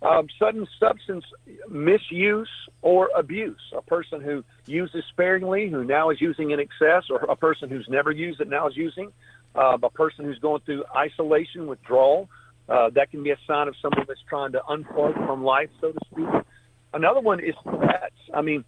Um, 0.00 0.28
sudden 0.38 0.64
substance 0.78 1.24
misuse 1.68 2.50
or 2.82 3.08
abuse, 3.16 3.60
a 3.76 3.82
person 3.82 4.20
who 4.20 4.44
uses 4.66 5.02
sparingly, 5.08 5.68
who 5.68 5.82
now 5.82 6.10
is 6.10 6.20
using 6.20 6.52
in 6.52 6.60
excess, 6.60 7.04
or 7.10 7.18
a 7.28 7.34
person 7.34 7.68
who's 7.68 7.88
never 7.88 8.12
used 8.12 8.40
it 8.40 8.48
now 8.48 8.68
is 8.68 8.76
using, 8.76 9.10
uh, 9.56 9.76
a 9.82 9.90
person 9.90 10.24
who's 10.24 10.38
going 10.38 10.60
through 10.64 10.84
isolation, 10.96 11.66
withdrawal. 11.66 12.28
Uh, 12.68 12.90
that 12.90 13.10
can 13.10 13.22
be 13.22 13.30
a 13.30 13.38
sign 13.46 13.66
of 13.66 13.74
someone 13.82 14.04
that's 14.06 14.20
trying 14.28 14.52
to 14.52 14.60
unplug 14.68 15.14
from 15.26 15.42
life, 15.42 15.70
so 15.80 15.90
to 15.90 15.98
speak. 16.12 16.28
Another 16.92 17.20
one 17.20 17.40
is 17.40 17.54
threats. 17.64 18.14
I 18.32 18.42
mean, 18.42 18.64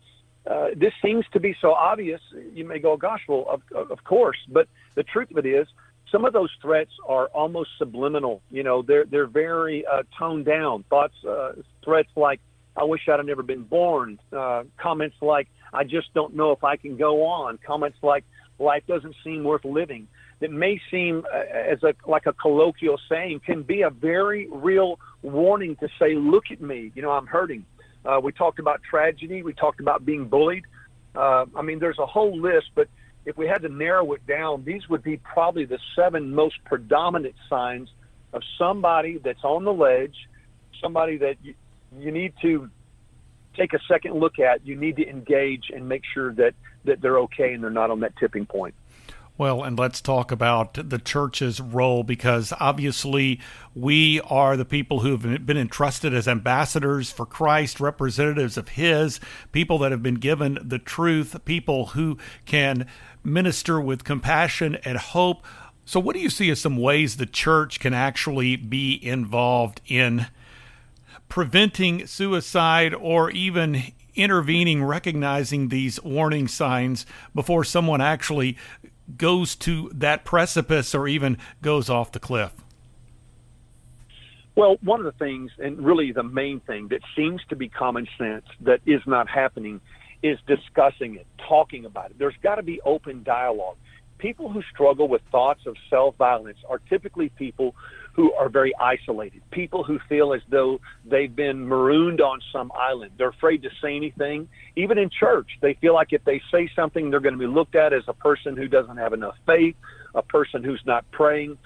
uh, 0.50 0.68
this 0.74 0.92
seems 1.04 1.24
to 1.33 1.40
be 1.40 1.54
so 1.61 1.72
obvious. 1.72 2.20
You 2.54 2.64
may 2.64 2.78
go, 2.78 2.96
"Gosh, 2.96 3.20
well, 3.28 3.44
of, 3.48 3.62
of 3.90 4.02
course," 4.04 4.38
but 4.48 4.66
the 4.94 5.03
truth 5.03 5.31
of 5.31 5.44
it 5.44 5.46
is, 5.46 5.66
some 6.11 6.24
of 6.24 6.33
those 6.33 6.50
threats 6.61 6.90
are 7.07 7.26
almost 7.29 7.70
subliminal. 7.79 8.42
You 8.50 8.62
know, 8.62 8.83
they're 8.83 9.05
they're 9.05 9.26
very 9.26 9.85
uh, 9.87 10.03
toned 10.18 10.44
down. 10.44 10.85
Thoughts, 10.90 11.14
uh, 11.29 11.53
threats 11.85 12.09
like, 12.16 12.40
"I 12.76 12.85
wish 12.85 13.03
I'd 13.09 13.18
have 13.18 13.26
never 13.26 13.42
been 13.42 13.62
born." 13.62 14.18
Uh, 14.33 14.64
comments 14.76 15.16
like, 15.20 15.48
"I 15.72 15.85
just 15.85 16.12
don't 16.14 16.35
know 16.35 16.53
if 16.53 16.64
I 16.64 16.76
can 16.76 16.96
go 16.96 17.26
on." 17.26 17.59
Comments 17.64 17.96
like, 18.03 18.24
"Life 18.59 18.83
doesn't 18.88 19.14
seem 19.22 19.44
worth 19.44 19.64
living." 19.64 20.09
That 20.40 20.50
may 20.50 20.81
seem 20.90 21.24
uh, 21.33 21.38
as 21.55 21.83
a 21.83 21.94
like 22.07 22.26
a 22.26 22.33
colloquial 22.33 22.98
saying 23.09 23.40
can 23.46 23.62
be 23.62 23.83
a 23.83 23.90
very 23.90 24.48
real 24.50 24.98
warning 25.22 25.76
to 25.76 25.88
say, 25.98 26.14
"Look 26.14 26.44
at 26.50 26.61
me. 26.61 26.92
You 26.94 27.03
know, 27.03 27.12
I'm 27.12 27.26
hurting." 27.26 27.64
Uh, 28.05 28.18
we 28.22 28.33
talked 28.33 28.59
about 28.59 28.81
tragedy. 28.83 29.42
We 29.42 29.53
talked 29.53 29.81
about 29.81 30.05
being 30.05 30.26
bullied. 30.26 30.64
Uh, 31.14 31.44
I 31.55 31.62
mean, 31.62 31.79
there's 31.79 31.98
a 31.98 32.07
whole 32.07 32.40
list, 32.40 32.70
but 32.74 32.88
if 33.26 33.37
we 33.37 33.46
had 33.46 33.62
to 33.62 33.68
narrow 33.68 34.12
it 34.12 34.26
down, 34.26 34.64
these 34.64 34.88
would 34.88 35.02
be 35.02 35.18
probably 35.18 35.64
the 35.64 35.78
seven 35.94 36.35
most 36.35 36.56
predominant 36.64 37.35
signs 37.48 37.88
of 38.33 38.42
somebody 38.59 39.18
that's 39.18 39.44
on 39.44 39.64
the 39.64 39.72
ledge, 39.72 40.28
somebody 40.80 41.18
that 41.18 41.37
you, 41.42 41.54
you 41.98 42.11
need 42.11 42.33
to 42.42 42.70
take 43.56 43.72
a 43.72 43.80
second 43.88 44.14
look 44.18 44.38
at. 44.38 44.66
You 44.66 44.76
need 44.76 44.96
to 44.96 45.09
engage 45.09 45.70
and 45.74 45.88
make 45.88 46.02
sure 46.14 46.33
that, 46.35 46.54
that 46.85 47.00
they're 47.00 47.18
okay 47.20 47.52
and 47.52 47.62
they're 47.62 47.70
not 47.70 47.90
on 47.90 48.00
that 48.00 48.16
tipping 48.16 48.46
point. 48.46 48.74
Well, 49.40 49.62
and 49.62 49.79
let's 49.79 50.03
talk 50.03 50.31
about 50.31 50.74
the 50.74 50.98
church's 50.98 51.62
role 51.62 52.03
because 52.03 52.53
obviously 52.61 53.40
we 53.74 54.20
are 54.20 54.55
the 54.55 54.66
people 54.66 55.00
who 55.00 55.16
have 55.16 55.46
been 55.46 55.57
entrusted 55.57 56.12
as 56.12 56.29
ambassadors 56.29 57.11
for 57.11 57.24
Christ, 57.24 57.81
representatives 57.81 58.59
of 58.59 58.68
His, 58.68 59.18
people 59.50 59.79
that 59.79 59.92
have 59.92 60.03
been 60.03 60.16
given 60.16 60.59
the 60.62 60.79
truth, 60.79 61.42
people 61.46 61.87
who 61.87 62.18
can 62.44 62.87
minister 63.24 63.81
with 63.81 64.05
compassion 64.05 64.74
and 64.85 64.98
hope. 64.98 65.42
So, 65.87 65.98
what 66.00 66.12
do 66.12 66.20
you 66.20 66.29
see 66.29 66.50
as 66.50 66.61
some 66.61 66.76
ways 66.76 67.16
the 67.16 67.24
church 67.24 67.81
can 67.81 67.94
actually 67.94 68.57
be 68.57 69.03
involved 69.03 69.81
in 69.87 70.26
preventing 71.31 72.07
suicide 72.07 72.92
or 72.92 73.31
even 73.31 73.85
intervening, 74.14 74.85
recognizing 74.85 75.68
these 75.68 76.03
warning 76.03 76.46
signs 76.46 77.07
before 77.35 77.64
someone 77.64 78.03
actually 78.03 78.59
goes 79.16 79.57
to 79.57 79.90
that 79.94 80.25
precipice 80.25 80.94
or 80.94 81.09
even 81.09 81.38
goes 81.62 81.88
off 81.90 82.12
the 82.12 82.20
cliff? 82.20 82.53
Well, 84.57 84.77
one 84.83 85.01
of 85.01 85.07
the 85.07 85.12
things, 85.12 85.51
and 85.59 85.79
really 85.85 86.12
the 86.12 86.23
main 86.23 86.61
thing 86.61 86.88
that 86.88 87.01
seems 87.16 87.40
to 87.49 87.57
be 87.57 87.68
common 87.68 88.07
sense 88.18 88.44
that 88.61 88.81
is 88.85 89.01
not 89.07 89.29
happening, 89.29 89.81
is 90.23 90.38
discussing 90.46 91.14
it, 91.14 91.27
talking 91.49 91.85
about 91.85 92.11
it. 92.11 92.18
There's 92.18 92.37
got 92.42 92.57
to 92.57 92.62
be 92.62 92.81
open 92.83 93.23
dialogue. 93.23 93.77
People 94.18 94.51
who 94.51 94.62
struggle 94.70 95.09
with 95.09 95.23
thoughts 95.33 95.64
of 95.66 95.77
self 95.88 96.16
violence 96.16 96.59
are 96.68 96.79
typically 96.90 97.31
people 97.31 97.75
who 98.12 98.33
are 98.35 98.49
very 98.49 98.73
isolated, 98.77 99.42
people 99.51 99.85
who 99.85 99.99
feel 100.09 100.35
as 100.35 100.40
though 100.49 100.81
they've 101.05 101.35
been 101.35 101.66
marooned 101.66 102.20
on 102.20 102.40
some 102.53 102.73
island. 102.75 103.12
They're 103.16 103.29
afraid 103.29 103.62
to 103.62 103.70
say 103.83 103.96
anything. 103.96 104.49
Even 104.77 104.99
in 104.99 105.11
church, 105.11 105.49
they 105.62 105.75
feel 105.81 105.94
like 105.94 106.09
if 106.12 106.25
they 106.25 106.40
say 106.53 106.68
something, 106.75 107.11
they're 107.11 107.20
going 107.20 107.35
to 107.35 107.38
be 107.38 107.46
looked 107.46 107.77
at 107.77 107.92
as 107.92 108.03
a 108.09 108.12
person 108.12 108.57
who 108.57 108.68
doesn't 108.68 108.96
have 108.96 109.12
enough 109.12 109.37
faith, 109.46 109.77
a 110.14 110.23
person 110.23 110.64
who's 110.64 110.83
not 110.85 111.05
praying. 111.12 111.57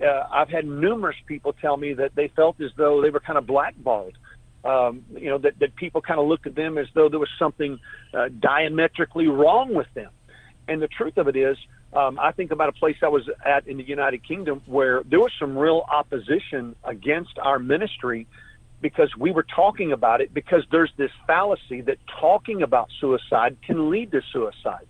Uh, 0.00 0.24
I've 0.32 0.48
had 0.48 0.64
numerous 0.64 1.16
people 1.26 1.52
tell 1.52 1.76
me 1.76 1.92
that 1.94 2.14
they 2.14 2.28
felt 2.28 2.60
as 2.60 2.70
though 2.76 3.02
they 3.02 3.10
were 3.10 3.20
kind 3.20 3.38
of 3.38 3.46
blackballed. 3.46 4.16
Um, 4.64 5.04
you 5.14 5.30
know, 5.30 5.38
that, 5.38 5.58
that 5.60 5.74
people 5.76 6.02
kind 6.02 6.20
of 6.20 6.26
looked 6.26 6.46
at 6.46 6.54
them 6.54 6.76
as 6.76 6.86
though 6.94 7.08
there 7.08 7.18
was 7.18 7.30
something 7.38 7.78
uh, 8.12 8.28
diametrically 8.40 9.26
wrong 9.26 9.74
with 9.74 9.86
them. 9.94 10.10
And 10.68 10.80
the 10.82 10.88
truth 10.88 11.16
of 11.16 11.28
it 11.28 11.36
is, 11.36 11.56
um, 11.92 12.18
I 12.20 12.32
think 12.32 12.52
about 12.52 12.68
a 12.68 12.72
place 12.72 12.96
I 13.02 13.08
was 13.08 13.28
at 13.44 13.66
in 13.66 13.76
the 13.76 13.82
United 13.82 14.26
Kingdom 14.26 14.62
where 14.66 15.02
there 15.04 15.18
was 15.18 15.32
some 15.38 15.56
real 15.56 15.84
opposition 15.90 16.76
against 16.84 17.38
our 17.38 17.58
ministry 17.58 18.26
because 18.80 19.10
we 19.18 19.30
were 19.30 19.42
talking 19.42 19.92
about 19.92 20.20
it 20.20 20.32
because 20.32 20.64
there's 20.70 20.92
this 20.96 21.10
fallacy 21.26 21.80
that 21.82 21.98
talking 22.20 22.62
about 22.62 22.88
suicide 23.00 23.56
can 23.66 23.90
lead 23.90 24.12
to 24.12 24.22
suicide. 24.32 24.86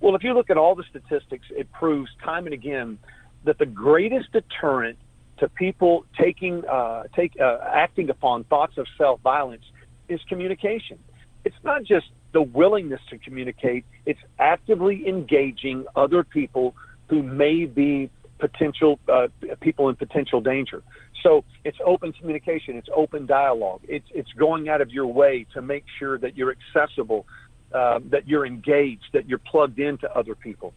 Well, 0.00 0.14
if 0.14 0.22
you 0.22 0.34
look 0.34 0.50
at 0.50 0.56
all 0.56 0.74
the 0.74 0.84
statistics, 0.88 1.46
it 1.50 1.70
proves 1.72 2.10
time 2.24 2.46
and 2.46 2.54
again 2.54 2.98
that 3.44 3.58
the 3.58 3.66
greatest 3.66 4.32
deterrent 4.32 4.98
to 5.38 5.48
people 5.48 6.06
taking 6.18 6.64
uh, 6.66 7.04
take 7.14 7.32
uh, 7.40 7.58
acting 7.72 8.08
upon 8.08 8.44
thoughts 8.44 8.78
of 8.78 8.86
self 8.96 9.20
violence 9.20 9.64
is 10.08 10.20
communication. 10.28 10.98
It's 11.44 11.56
not 11.64 11.84
just 11.84 12.06
the 12.32 12.42
willingness 12.42 13.00
to 13.10 13.18
communicate, 13.18 13.84
it's 14.04 14.20
actively 14.38 15.06
engaging 15.08 15.86
other 15.94 16.24
people 16.24 16.74
who 17.08 17.22
may 17.22 17.64
be 17.64 18.10
potential 18.38 18.98
uh, 19.08 19.28
people 19.60 19.88
in 19.88 19.96
potential 19.96 20.40
danger. 20.40 20.82
So 21.22 21.44
it's 21.64 21.78
open 21.84 22.12
communication, 22.12 22.76
it's 22.76 22.88
open 22.94 23.26
dialogue, 23.26 23.80
it's 23.88 24.06
it's 24.14 24.32
going 24.32 24.68
out 24.68 24.80
of 24.80 24.90
your 24.90 25.06
way 25.06 25.46
to 25.54 25.62
make 25.62 25.84
sure 25.98 26.18
that 26.18 26.36
you're 26.36 26.54
accessible, 26.58 27.26
uh, 27.72 28.00
that 28.10 28.28
you're 28.28 28.46
engaged, 28.46 29.06
that 29.12 29.28
you're 29.28 29.38
plugged 29.38 29.78
into 29.78 30.14
other 30.14 30.34
people. 30.34 30.74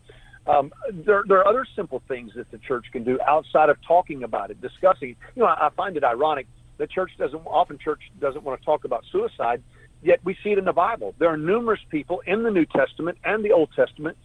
Um, 0.48 0.72
there, 0.92 1.24
there 1.28 1.38
are 1.40 1.48
other 1.48 1.68
simple 1.76 2.02
things 2.08 2.32
that 2.36 2.50
the 2.50 2.58
church 2.58 2.86
can 2.92 3.04
do 3.04 3.20
outside 3.28 3.70
of 3.70 3.78
talking 3.86 4.24
about 4.24 4.50
it, 4.50 4.60
discussing. 4.62 5.16
You 5.36 5.44
know, 5.44 5.46
I, 5.46 5.68
I 5.68 5.70
find 5.76 5.96
it 5.98 6.04
ironic. 6.04 6.48
The 6.78 6.88
church 6.88 7.12
doesn't 7.20 7.46
often 7.46 7.78
church 7.78 8.02
doesn't 8.20 8.44
want 8.44 8.60
to 8.60 8.66
talk 8.66 8.86
about 8.86 9.04
suicide 9.12 9.62
Yet 10.02 10.20
we 10.24 10.38
see 10.44 10.52
it 10.52 10.58
in 10.58 10.66
the 10.66 10.74
Bible. 10.74 11.14
There 11.20 11.30
are 11.30 11.38
numerous 11.38 11.82
people 11.90 12.22
in 12.26 12.44
the 12.44 12.52
New 12.52 12.66
Testament 12.66 13.18
and 13.24 13.44
the 13.44 13.52
Old 13.52 13.70
Testament 13.76 14.18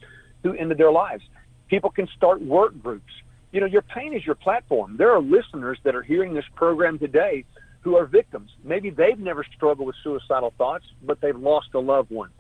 who 0.43 0.55
ended 0.55 0.79
their 0.79 0.93
lives. 0.93 1.25
People 1.69 1.91
can 1.91 2.09
start 2.17 2.41
work 2.41 2.81
groups. 2.81 3.13
You 3.51 3.61
know, 3.61 3.67
your 3.67 3.83
pain 3.83 4.15
is 4.15 4.25
your 4.25 4.35
platform. 4.35 4.97
There 4.97 5.13
are 5.13 5.21
listeners 5.21 5.79
that 5.85 5.95
are 5.95 6.03
hearing 6.03 6.35
this 6.35 6.45
program 6.55 6.99
today 6.99 7.45
who 7.81 7.97
are 7.97 8.07
victims. 8.07 8.51
Maybe 8.65 8.91
they've 8.91 9.19
never 9.19 9.45
struggled 9.57 9.87
with 9.87 9.97
suicidal 10.03 10.53
thoughts, 10.57 10.85
but 11.03 11.21
they've 11.21 11.37
lost 11.37 11.69
a 11.75 11.79
loved 11.79 12.11
one. 12.11 12.31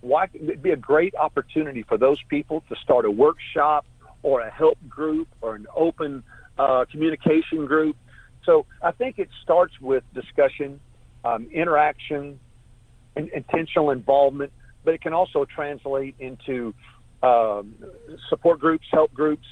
Why 0.00 0.28
it'd 0.32 0.62
be 0.62 0.70
a 0.70 0.76
great 0.76 1.14
opportunity 1.14 1.82
for 1.82 1.98
those 1.98 2.18
people 2.28 2.62
to 2.68 2.76
start 2.82 3.04
a 3.04 3.10
workshop 3.10 3.86
or 4.22 4.40
a 4.42 4.50
help 4.50 4.78
group 4.88 5.28
or 5.40 5.54
an 5.54 5.66
open 5.74 6.22
uh, 6.58 6.84
communication 6.90 7.66
group. 7.66 7.96
So 8.44 8.66
I 8.82 8.92
think 8.92 9.18
it 9.18 9.28
starts 9.42 9.74
with 9.80 10.04
discussion, 10.14 10.80
um, 11.24 11.48
interaction, 11.52 12.38
intentional 13.16 13.90
involvement, 13.90 14.52
but 14.84 14.94
it 14.94 15.02
can 15.02 15.12
also 15.12 15.44
translate 15.44 16.14
into 16.18 16.74
um, 17.22 17.74
support 18.28 18.60
groups, 18.60 18.86
help 18.90 19.12
groups, 19.12 19.46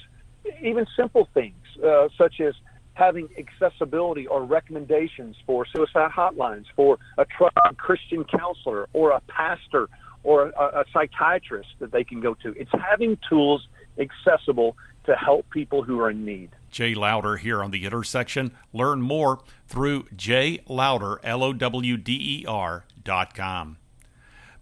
even 0.63 0.85
simple 0.97 1.27
things 1.33 1.55
uh, 1.85 2.07
such 2.17 2.39
as 2.39 2.53
having 2.93 3.29
accessibility 3.37 4.27
or 4.27 4.43
recommendations 4.43 5.35
for 5.45 5.65
suicide 5.73 6.11
hotlines 6.11 6.65
for 6.75 6.97
a 7.17 7.25
trusted 7.25 7.77
Christian 7.77 8.25
counselor 8.25 8.89
or 8.93 9.11
a 9.11 9.21
pastor 9.21 9.87
or 10.23 10.49
a, 10.49 10.81
a 10.81 10.85
psychiatrist 10.91 11.69
that 11.79 11.91
they 11.91 12.03
can 12.03 12.19
go 12.19 12.33
to. 12.43 12.53
It's 12.57 12.71
having 12.71 13.17
tools 13.29 13.67
accessible 13.97 14.75
to 15.05 15.15
help 15.15 15.49
people 15.49 15.81
who 15.81 15.99
are 16.01 16.09
in 16.09 16.25
need. 16.25 16.49
Jay 16.69 16.93
Lowder 16.93 17.37
here 17.37 17.63
on 17.63 17.71
the 17.71 17.85
intersection. 17.85 18.51
Learn 18.73 19.01
more 19.01 19.39
through 19.67 20.05
J 20.15 20.59
Lowder, 20.67 21.19
L 21.23 21.43
O 21.43 21.53
W 21.53 21.97
D 21.97 22.41
E 22.41 22.45
R 22.47 22.85
com. 23.33 23.77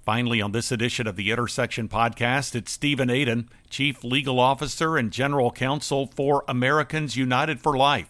Finally, 0.06 0.42
on 0.42 0.54
this 0.54 0.72
edition 0.72 1.06
of 1.06 1.18
the 1.18 1.32
Intersection 1.32 1.90
Podcast, 1.90 2.56
it's 2.56 2.72
Stephen 2.72 3.10
Aden, 3.10 3.50
Chief 3.70 4.06
Legal 4.06 4.40
Officer 4.40 4.96
and 4.96 5.12
General 5.12 5.52
Counsel 5.52 6.08
for 6.16 6.46
Americans 6.48 7.18
United 7.18 7.60
for 7.60 7.76
Life. 7.76 8.08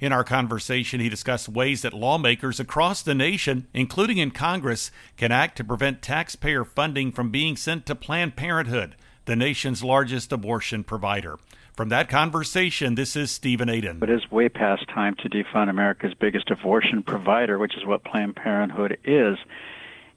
In 0.00 0.12
our 0.12 0.24
conversation, 0.24 0.98
he 0.98 1.08
discussed 1.08 1.48
ways 1.48 1.82
that 1.82 1.92
lawmakers 1.92 2.58
across 2.58 3.02
the 3.02 3.14
nation, 3.14 3.68
including 3.72 4.18
in 4.18 4.30
Congress, 4.30 4.90
can 5.16 5.30
act 5.30 5.56
to 5.58 5.64
prevent 5.64 6.02
taxpayer 6.02 6.64
funding 6.64 7.12
from 7.12 7.30
being 7.30 7.54
sent 7.54 7.86
to 7.86 7.94
Planned 7.94 8.34
Parenthood, 8.34 8.96
the 9.26 9.36
nation's 9.36 9.84
largest 9.84 10.32
abortion 10.32 10.82
provider. 10.82 11.38
From 11.80 11.88
that 11.88 12.10
conversation, 12.10 12.94
this 12.94 13.16
is 13.16 13.30
Stephen 13.30 13.70
Aden. 13.70 14.00
It 14.02 14.10
is 14.10 14.30
way 14.30 14.50
past 14.50 14.86
time 14.88 15.14
to 15.22 15.30
defund 15.30 15.70
America's 15.70 16.12
biggest 16.12 16.50
abortion 16.50 17.02
provider, 17.02 17.58
which 17.58 17.74
is 17.74 17.86
what 17.86 18.04
Planned 18.04 18.36
Parenthood 18.36 18.98
is. 19.02 19.38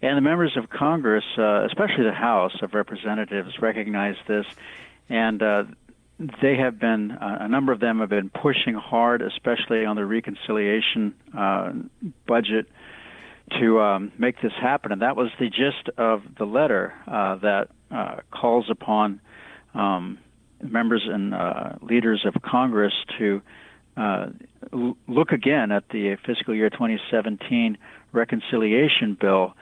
And 0.02 0.17
the 0.17 0.21
members 0.21 0.58
of 0.58 0.69
Congress, 0.69 1.23
uh, 1.38 1.63
especially 1.63 2.04
the 2.04 2.12
House 2.12 2.52
of 2.62 2.73
Representatives, 2.73 3.62
recognize 3.62 4.17
this, 4.28 4.45
and 5.08 5.41
uh, 5.41 5.63
they 6.41 6.58
have 6.58 6.80
been 6.80 7.12
uh, 7.12 7.38
a 7.39 7.47
number 7.47 7.71
of 7.71 7.80
them 7.80 8.02
have 8.02 8.10
been 8.10 8.30
pushing 8.30 8.73
hard, 8.73 9.21
especially 9.21 9.86
on 9.86 9.95
the 9.95 10.06
reconciliation 10.06 11.15
uh, 11.34 11.71
budget, 12.28 12.65
to 13.62 13.80
um, 13.80 14.12
make 14.17 14.41
this 14.41 14.52
happen. 14.62 14.91
And 14.91 15.02
that 15.02 15.15
was 15.15 15.30
the 15.39 15.47
gist 15.47 15.97
of 15.97 16.23
the 16.38 16.43
letter 16.43 16.93
uh, 17.08 17.36
that 17.36 17.69
uh, 17.89 18.17
calls 18.32 18.69
upon 18.69 19.21
um, 19.73 20.17
members 20.63 21.04
and 21.10 21.34
uh, 21.34 21.73
leaders 21.82 22.26
of 22.26 22.41
Congress 22.41 22.93
to 23.17 23.41
uh, 23.97 24.28
l- 24.71 24.97
look 25.08 25.32
again 25.32 25.71
at 25.71 25.89
the 25.89 26.17
fiscal 26.26 26.56
year 26.56 26.69
2017 26.69 27.78
reconciliation 28.12 29.17
bill 29.19 29.54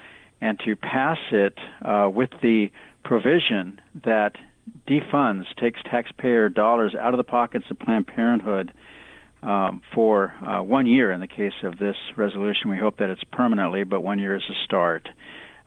and 0.42 0.60
to 0.66 0.76
pass 0.76 1.18
it 1.32 1.58
uh, 1.84 2.10
with 2.12 2.30
the 2.42 2.72
provision 3.04 3.80
that 4.04 4.36
defunds, 4.88 5.46
takes 5.60 5.80
taxpayer 5.84 6.50
dollars 6.50 6.96
out 7.00 7.14
of 7.14 7.18
the 7.18 7.24
pockets 7.24 7.66
of 7.70 7.80
Planned 7.80 8.08
Parenthood 8.08 8.72
um, 9.44 9.82
for 9.94 10.34
uh, 10.46 10.62
one 10.62 10.86
year 10.86 11.12
in 11.12 11.20
the 11.20 11.28
case 11.28 11.54
of 11.64 11.78
this 11.78 11.96
resolution. 12.16 12.70
We 12.70 12.78
hope 12.78 12.98
that 12.98 13.10
it's 13.10 13.24
permanently, 13.32 13.84
but 13.84 14.02
one 14.02 14.20
year 14.20 14.36
is 14.36 14.44
a 14.50 14.64
start. 14.66 15.10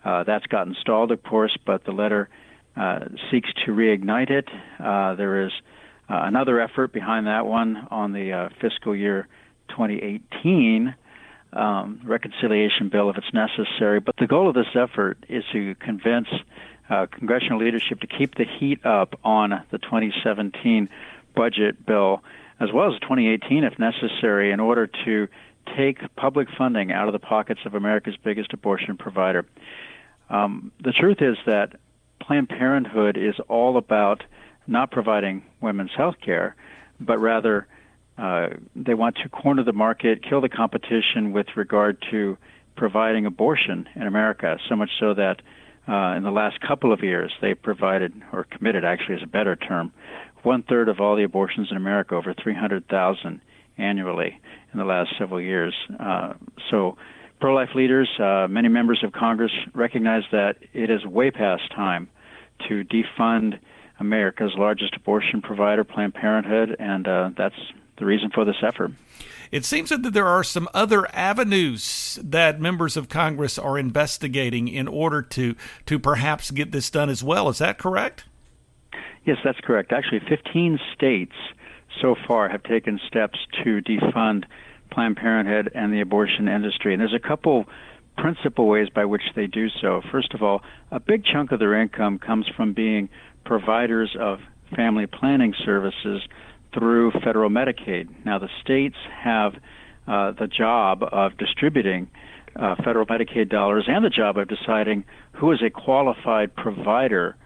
Uh, 0.05 0.25
that's 0.25 0.47
gotten 0.47 0.77
stalled, 0.81 1.11
of 1.11 1.23
course, 1.23 1.57
but 1.65 1.85
the 1.85 1.93
letter 1.93 2.29
seeks 3.31 3.51
to 3.65 3.73
reignite 3.73 4.31
it. 4.31 4.49
Uh, 4.79 5.15
there 5.15 5.47
is 5.47 5.53
uh, 6.09 6.23
another 6.25 6.61
effort 6.61 6.93
behind 6.93 7.27
that 7.27 7.47
one 7.47 7.87
on 7.91 8.13
the 8.13 8.51
fiscal 8.61 8.95
year 8.95 9.29
2018 9.69 10.95
um, 11.55 12.01
reconciliation 12.05 12.89
bill 12.89 13.11
if 13.11 13.17
it's 13.17 13.33
necessary. 13.33 14.01
But 14.01 14.17
the 14.17 14.27
goal 14.27 14.49
of 14.49 14.55
this 14.55 14.75
effort 14.75 15.19
is 15.29 15.45
to 15.53 15.75
convince 15.77 16.29
uh, 16.91 17.07
congressional 17.11 17.59
leadership 17.59 18.01
to 18.01 18.07
keep 18.07 18.35
the 18.35 18.45
heat 18.45 18.85
up 18.85 19.19
on 19.25 19.51
the 19.71 19.79
2017 19.79 20.89
budget 21.35 21.87
bill, 21.87 22.23
as 22.61 22.71
well 22.73 22.93
as 22.93 23.01
2018 23.01 23.65
if 23.65 23.79
necessary, 23.79 24.51
in 24.51 24.61
order 24.61 24.87
to 25.05 25.29
take 25.77 25.99
public 26.17 26.49
funding 26.57 26.93
out 26.93 27.09
of 27.09 27.13
the 27.13 27.19
pockets 27.19 27.61
of 27.65 27.75
America's 27.75 28.17
biggest 28.23 28.53
abortion 28.53 28.97
provider. 28.97 29.47
Um, 30.29 30.73
the 30.83 30.93
truth 30.93 31.19
is 31.21 31.37
that 31.47 31.77
Planned 32.27 32.49
Parenthood 32.49 33.17
is 33.19 33.35
all 33.49 33.77
about 33.77 34.23
not 34.67 34.91
providing 34.91 35.43
women's 35.61 35.91
health 35.95 36.15
care, 36.25 36.57
but 36.99 37.19
rather 37.19 37.67
uh, 38.17 38.49
they 38.75 38.95
want 38.95 39.17
to 39.23 39.29
corner 39.29 39.63
the 39.63 39.73
market, 39.73 40.23
kill 40.23 40.41
the 40.41 40.49
competition 40.49 41.33
with 41.33 41.47
regard 41.55 42.03
to 42.11 42.39
providing 42.77 43.27
abortion 43.27 43.87
in 43.95 44.03
America, 44.03 44.59
so 44.69 44.75
much 44.75 44.91
so 44.99 45.13
that 45.15 45.43
uh, 45.87 46.17
in 46.17 46.23
the 46.23 46.31
last 46.31 46.61
couple 46.61 46.93
of 46.93 47.03
years 47.03 47.31
they 47.43 47.53
provided, 47.55 48.13
or 48.33 48.45
committed 48.45 48.85
actually 48.85 49.17
is 49.17 49.23
a 49.23 49.27
better 49.27 49.55
term, 49.55 49.93
one 50.43 50.63
third 50.63 50.89
of 50.89 51.01
all 51.01 51.17
the 51.17 51.25
abortions 51.25 51.69
in 51.71 51.77
America, 51.77 52.15
over 52.15 52.35
300,000 52.43 53.41
annually 53.77 54.41
in 54.73 54.79
the 54.79 54.85
last 54.85 55.11
several 55.19 55.41
years. 55.41 55.75
Uh, 56.01 56.33
so, 56.71 56.97
pro 57.41 57.55
life 57.55 57.71
leaders, 57.75 58.09
uh, 58.19 58.47
many 58.49 58.69
members 58.69 59.03
of 59.05 59.13
Congress 59.13 59.53
recognize 59.75 60.23
that 60.33 60.57
it 60.73 60.89
is 60.91 61.05
way 61.05 61.31
past 61.31 61.63
time 61.75 62.09
to 62.69 62.85
defund 62.85 63.59
America's 64.01 64.53
largest 64.57 64.97
abortion 64.97 65.43
provider, 65.43 65.85
Planned 65.85 66.15
Parenthood, 66.15 66.77
and 66.79 67.07
uh, 67.07 67.31
that's 67.37 67.55
the 67.99 68.05
reason 68.05 68.31
for 68.31 68.45
this 68.45 68.57
effort. 68.63 68.93
It 69.53 69.65
seems 69.65 69.91
that 69.91 70.03
there 70.03 70.27
are 70.27 70.43
some 70.43 70.69
other 70.75 71.07
avenues 71.15 72.19
that 72.23 72.61
members 72.61 72.97
of 72.97 73.09
Congress 73.09 73.57
are 73.57 73.79
investigating 73.79 74.67
in 74.67 74.89
order 74.89 75.23
to 75.23 75.55
to 75.87 75.99
perhaps 75.99 76.51
get 76.51 76.73
this 76.73 76.91
done 76.91 77.09
as 77.09 77.23
well. 77.23 77.49
Is 77.49 77.59
that 77.59 77.79
correct? 77.79 78.25
Yes, 79.25 79.39
that's 79.45 79.61
correct. 79.61 79.93
Actually, 79.93 80.21
15 80.29 80.79
states 80.93 81.35
so 82.01 82.17
far 82.27 82.49
have 82.49 82.63
taken 82.65 83.01
steps 83.07 83.39
to 83.63 83.81
defund 83.81 84.45
Planned 84.91 85.17
Parenthood 85.17 85.71
and 85.75 85.93
the 85.93 86.01
abortion 86.01 86.49
industry. 86.49 86.93
And 86.93 87.01
there's 87.01 87.15
a 87.15 87.19
couple 87.19 87.67
principal 88.17 88.69
ways 88.69 88.89
by 88.95 89.05
which 89.05 89.23
they 89.35 89.47
do 89.47 89.69
so. 89.81 90.01
First 90.11 90.35
of 90.35 90.43
all, 90.43 90.63
a 90.91 91.01
big 91.01 91.25
chunk 91.25 91.53
of 91.53 91.59
their 91.59 91.81
income 91.81 92.19
comes 92.19 92.47
from 92.57 92.73
being 92.73 93.09
providers 93.45 94.17
of 94.19 94.41
family 94.75 95.07
planning 95.07 95.55
services 95.65 96.23
through 96.73 97.13
federal 97.23 97.51
Medicaid. 97.51 98.09
Now, 98.25 98.39
the 98.39 98.49
states 98.63 98.97
have 99.23 99.55
uh, 100.07 100.33
the 100.33 100.47
job 100.47 101.03
of 101.03 101.37
distributing 101.39 102.09
uh, 102.57 102.77
federal 102.85 103.07
Medicaid 103.07 103.49
dollars 103.49 103.85
and 103.89 104.05
the 104.05 104.11
job 104.11 104.37
of 104.39 104.49
deciding 104.49 105.05
who 105.33 105.53
is 105.53 105.63
a 105.63 105.71
qualified 105.71 106.55
provider 106.55 107.37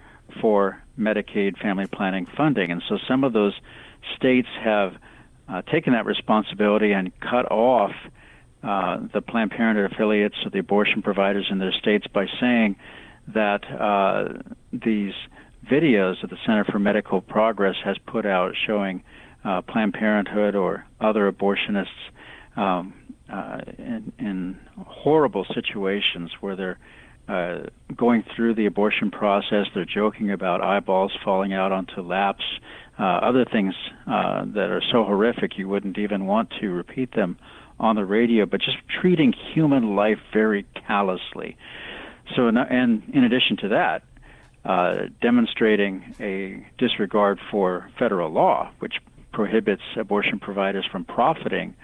for 0.41 0.83
Medicaid 0.99 1.59
family 1.59 1.87
planning 1.87 2.27
funding. 2.37 2.71
And 2.71 2.83
so 2.89 2.99
some 3.09 3.25
of 3.25 3.33
those 3.33 3.55
states 4.17 4.49
have 4.63 4.95
uh, 5.49 5.63
taken 5.63 5.95
that 5.95 6.05
responsibility 6.05 6.93
and 6.93 7.13
cut 7.21 7.51
off 7.51 7.93
uh, 8.63 8.99
the 9.13 9.21
Planned 9.21 9.53
Parenthood 9.53 9.93
affiliates 9.93 10.35
or 10.45 10.51
the 10.51 10.59
abortion 10.59 11.03
providers 11.03 11.47
in 11.51 11.59
their 11.59 11.73
states 11.73 12.07
by 12.13 12.27
saying 12.41 12.77
that 13.35 13.61
uh, 13.71 14.43
these 14.73 15.13
videos 15.71 16.21
that 16.23 16.31
the 16.31 16.39
Center 16.45 16.65
for 16.65 16.79
Medical 16.79 17.21
Progress 17.21 17.77
has 17.85 17.97
put 18.07 18.27
out 18.27 18.55
showing 18.67 19.03
uh, 19.45 19.61
Planned 19.63 19.95
Parenthood 19.95 20.55
or 20.55 20.85
other 21.01 21.31
abortionists 21.31 21.87
um, 22.57 22.95
uh, 23.33 23.61
in, 23.79 24.13
in, 24.19 24.59
horrible 24.85 25.47
situations 25.55 26.31
where 26.41 26.57
they're 26.57 26.79
uh, 27.29 27.67
going 27.95 28.25
through 28.35 28.55
the 28.55 28.65
abortion 28.67 29.11
process, 29.11 29.67
they're 29.75 29.85
joking 29.85 30.31
about 30.31 30.63
eyeballs 30.63 31.13
falling 31.23 31.53
out 31.53 31.71
onto 31.71 32.01
laps, 32.01 32.43
uh, 32.99 33.03
other 33.03 33.45
things 33.45 33.75
that 34.07 34.71
are 34.71 34.83
so 34.91 35.05
horrific 35.05 35.59
you 35.59 35.69
wouldn't 35.69 35.99
even 35.99 36.27
want 36.27 36.51
to 36.59 36.71
repeat 36.71 37.13
them 37.15 37.37
on 37.81 37.97
the 37.97 38.05
radio, 38.05 38.47
but 38.47 38.61
just 38.61 38.79
treating 39.01 39.33
human 39.33 39.95
life 39.95 40.19
very 40.33 40.67
callously. 40.87 41.57
So, 42.37 42.49
and 42.49 43.03
in 43.13 43.25
addition 43.25 43.57
to 43.59 43.69
that, 43.69 44.03
uh, 44.65 45.07
demonstrating 45.23 46.15
a 46.21 46.67
disregard 46.77 47.39
for 47.51 47.91
federal 47.99 48.31
law, 48.31 48.71
which 48.81 48.95
prohibits 49.33 49.83
abortion 49.97 50.39
providers 50.39 50.87
from 50.91 51.05
profiting 51.05 51.75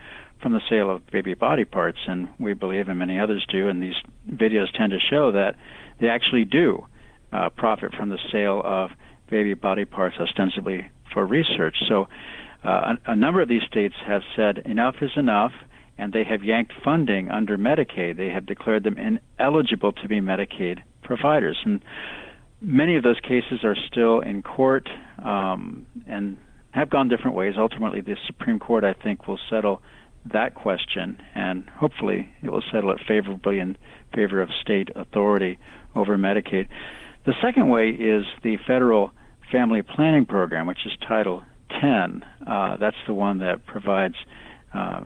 from 0.43 0.53
the 0.53 0.61
sale 0.69 0.91
of 0.91 1.07
baby 1.07 1.35
body 1.35 1.65
parts, 1.65 1.99
and 2.07 2.29
we 2.39 2.53
believe, 2.53 2.89
and 2.89 2.99
many 2.99 3.19
others 3.19 3.47
do, 3.49 3.69
and 3.69 3.83
these 3.83 3.95
videos 4.31 4.67
tend 4.77 4.93
to 4.93 4.99
show 4.99 5.33
that 5.33 5.55
they 6.01 6.09
actually 6.09 6.45
do 6.45 6.85
uh, 7.33 7.49
profit 7.51 7.95
from 7.95 8.11
the 8.11 8.19
sale 8.31 8.61
of 8.65 8.91
baby 9.31 9.55
body 9.55 9.85
parts, 9.85 10.17
ostensibly 10.21 10.91
for 11.13 11.25
research. 11.25 11.77
So, 11.89 12.09
uh, 12.65 12.97
a, 13.07 13.13
a 13.13 13.17
number 13.17 13.41
of 13.41 13.49
these 13.49 13.63
states 13.63 13.95
have 14.07 14.23
said 14.37 14.59
enough 14.59 14.97
is 15.01 15.11
enough 15.17 15.53
and 15.99 16.13
they 16.13 16.25
have 16.25 16.43
yanked 16.43 16.73
funding 16.83 17.31
under 17.31 17.57
Medicaid. 17.57 18.17
They 18.17 18.31
have 18.31 18.47
declared 18.47 18.85
them 18.85 18.97
ineligible 18.99 19.93
to 19.93 20.09
be 20.09 20.21
Medicaid 20.21 20.83
providers. 21.03 21.59
And 21.65 21.83
many 22.61 22.97
of 22.97 23.03
those 23.03 23.21
cases 23.21 23.63
are 23.63 23.77
still 23.77 24.21
in 24.21 24.43
court 24.43 24.89
um, 25.25 25.87
and 26.07 26.37
have 26.73 26.91
gone 26.91 27.09
different 27.09 27.37
ways. 27.37 27.55
Ultimately, 27.57 28.01
the 28.01 28.17
Supreme 28.27 28.59
Court, 28.59 28.85
I 28.85 28.93
think, 28.95 29.29
will 29.29 29.39
settle 29.49 29.83
that 30.33 30.55
question, 30.55 31.21
and 31.35 31.69
hopefully 31.77 32.31
it 32.43 32.51
will 32.51 32.65
settle 32.73 32.91
it 32.91 32.99
favorably 33.07 33.59
in 33.59 33.77
favor 34.15 34.41
of 34.41 34.49
state 34.61 34.89
authority 34.97 35.59
over 35.95 36.17
Medicaid. 36.17 36.67
The 37.27 37.35
second 37.43 37.69
way 37.69 37.91
is 37.91 38.25
the 38.43 38.57
federal 38.67 39.13
family 39.53 39.83
planning 39.83 40.27
program, 40.27 40.67
which 40.67 40.87
is 40.87 40.93
Title 41.07 41.43
10. 41.81 42.25
Uh, 42.47 42.77
that's 42.79 42.97
the 43.07 43.15
one 43.15 43.39
that 43.39 43.65
provides 43.67 44.17
uh, 44.73 45.03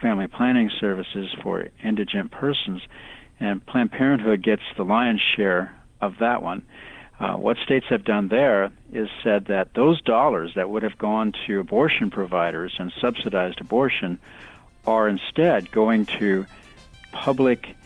family 0.00 0.26
planning 0.26 0.70
services 0.80 1.34
for 1.42 1.68
indigent 1.82 2.30
persons, 2.30 2.82
and 3.38 3.64
Planned 3.64 3.92
Parenthood 3.92 4.42
gets 4.42 4.62
the 4.76 4.84
lion's 4.84 5.20
share 5.36 5.74
of 6.00 6.18
that 6.18 6.42
one. 6.42 6.62
Uh, 7.18 7.34
what 7.34 7.58
states 7.58 7.86
have 7.90 8.02
done 8.02 8.28
there 8.28 8.72
is 8.92 9.08
said 9.22 9.44
that 9.46 9.74
those 9.74 10.00
dollars 10.02 10.52
that 10.56 10.70
would 10.70 10.82
have 10.82 10.96
gone 10.96 11.32
to 11.46 11.60
abortion 11.60 12.10
providers 12.10 12.74
and 12.78 12.92
subsidized 12.98 13.60
abortion 13.60 14.18
are 14.86 15.06
instead 15.06 15.70
going 15.70 16.06
to 16.06 16.46
public 17.12 17.76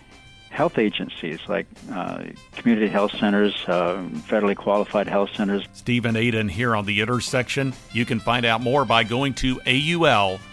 health 0.51 0.79
agencies 0.79 1.41
like 1.49 1.67
uh, 1.91 2.23
community 2.53 2.87
health 2.87 3.11
centers, 3.19 3.53
uh, 3.67 3.97
federally 4.29 4.57
qualified 4.57 5.09
health 5.09 5.31
centers. 5.35 5.67
Steven 5.73 6.15
Aden 6.15 6.49
here 6.49 6.77
on 6.77 6.87
The 6.87 7.01
Intersection. 7.01 7.75
You 7.93 8.05
can 8.05 8.21
find 8.21 8.47
out 8.47 8.61
more 8.61 8.85
by 8.85 9.03
going 9.03 9.35
to 9.35 9.61
aul.org. 9.67 10.45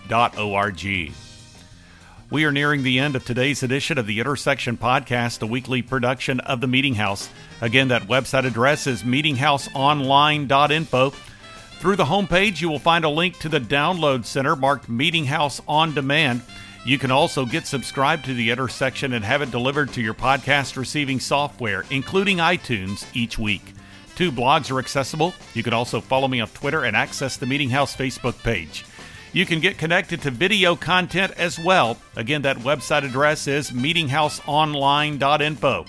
We 2.32 2.46
are 2.46 2.52
nearing 2.54 2.84
the 2.84 2.98
end 2.98 3.18
of 3.18 3.26
today's 3.26 3.62
edition 3.62 3.98
of 3.98 4.08
the 4.08 4.22
Intersection 4.22 4.78
Podcast, 4.78 5.42
a 5.42 5.46
weekly 5.46 5.82
production 5.82 6.40
of 6.40 6.62
the 6.62 6.68
Meeting 6.68 6.96
House. 6.96 7.30
Again, 7.60 7.90
that 7.90 8.04
website 8.04 8.46
address 8.46 8.88
is 8.88 9.04
meetinghouseonline.info. 9.04 11.10
Through 11.10 11.96
the 11.98 12.06
homepage, 12.06 12.62
you 12.62 12.70
will 12.70 12.80
find 12.80 13.04
a 13.04 13.10
link 13.10 13.38
to 13.40 13.50
the 13.50 13.60
download 13.60 14.24
center 14.24 14.56
marked 14.56 14.88
Meeting 14.88 15.26
House 15.26 15.60
on 15.68 15.94
Demand. 15.94 16.42
You 16.86 16.98
can 16.98 17.12
also 17.12 17.46
get 17.46 17.68
subscribed 17.68 18.24
to 18.26 18.34
the 18.34 18.50
Intersection 18.50 19.12
and 19.12 19.26
have 19.26 19.42
it 19.42 19.52
delivered 19.52 19.92
to 19.92 20.02
your 20.02 20.14
podcast 20.14 20.78
receiving 20.78 21.20
software, 21.20 21.84
including 21.90 22.38
iTunes, 22.38 23.06
each 23.14 23.38
week. 23.38 23.74
Two 24.16 24.32
blogs 24.32 24.72
are 24.72 24.80
accessible. 24.80 25.34
You 25.54 25.64
can 25.64 25.74
also 25.74 26.00
follow 26.00 26.30
me 26.30 26.40
on 26.40 26.48
Twitter 26.48 26.86
and 26.86 26.96
access 26.96 27.36
the 27.36 27.46
Meeting 27.46 27.72
House 27.72 27.94
Facebook 27.94 28.42
page. 28.42 28.86
You 29.34 29.46
can 29.46 29.62
get 29.62 29.78
connected 29.78 30.22
to 30.24 30.32
video 30.32 30.76
content 30.76 31.32
as 31.38 31.58
well. 31.58 31.98
Again, 32.16 32.42
that 32.42 32.58
website 32.58 33.06
address 33.06 33.48
is 33.48 33.72
meetinghouseonline.info. 33.72 35.86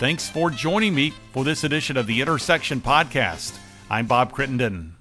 Thanks 0.00 0.28
for 0.28 0.50
joining 0.50 0.94
me 0.94 1.12
for 1.32 1.44
this 1.44 1.62
edition 1.62 1.96
of 1.96 2.06
the 2.06 2.20
Intersection 2.20 2.80
Podcast. 2.80 3.56
I'm 3.88 4.06
Bob 4.06 4.32
Crittenden. 4.32 4.96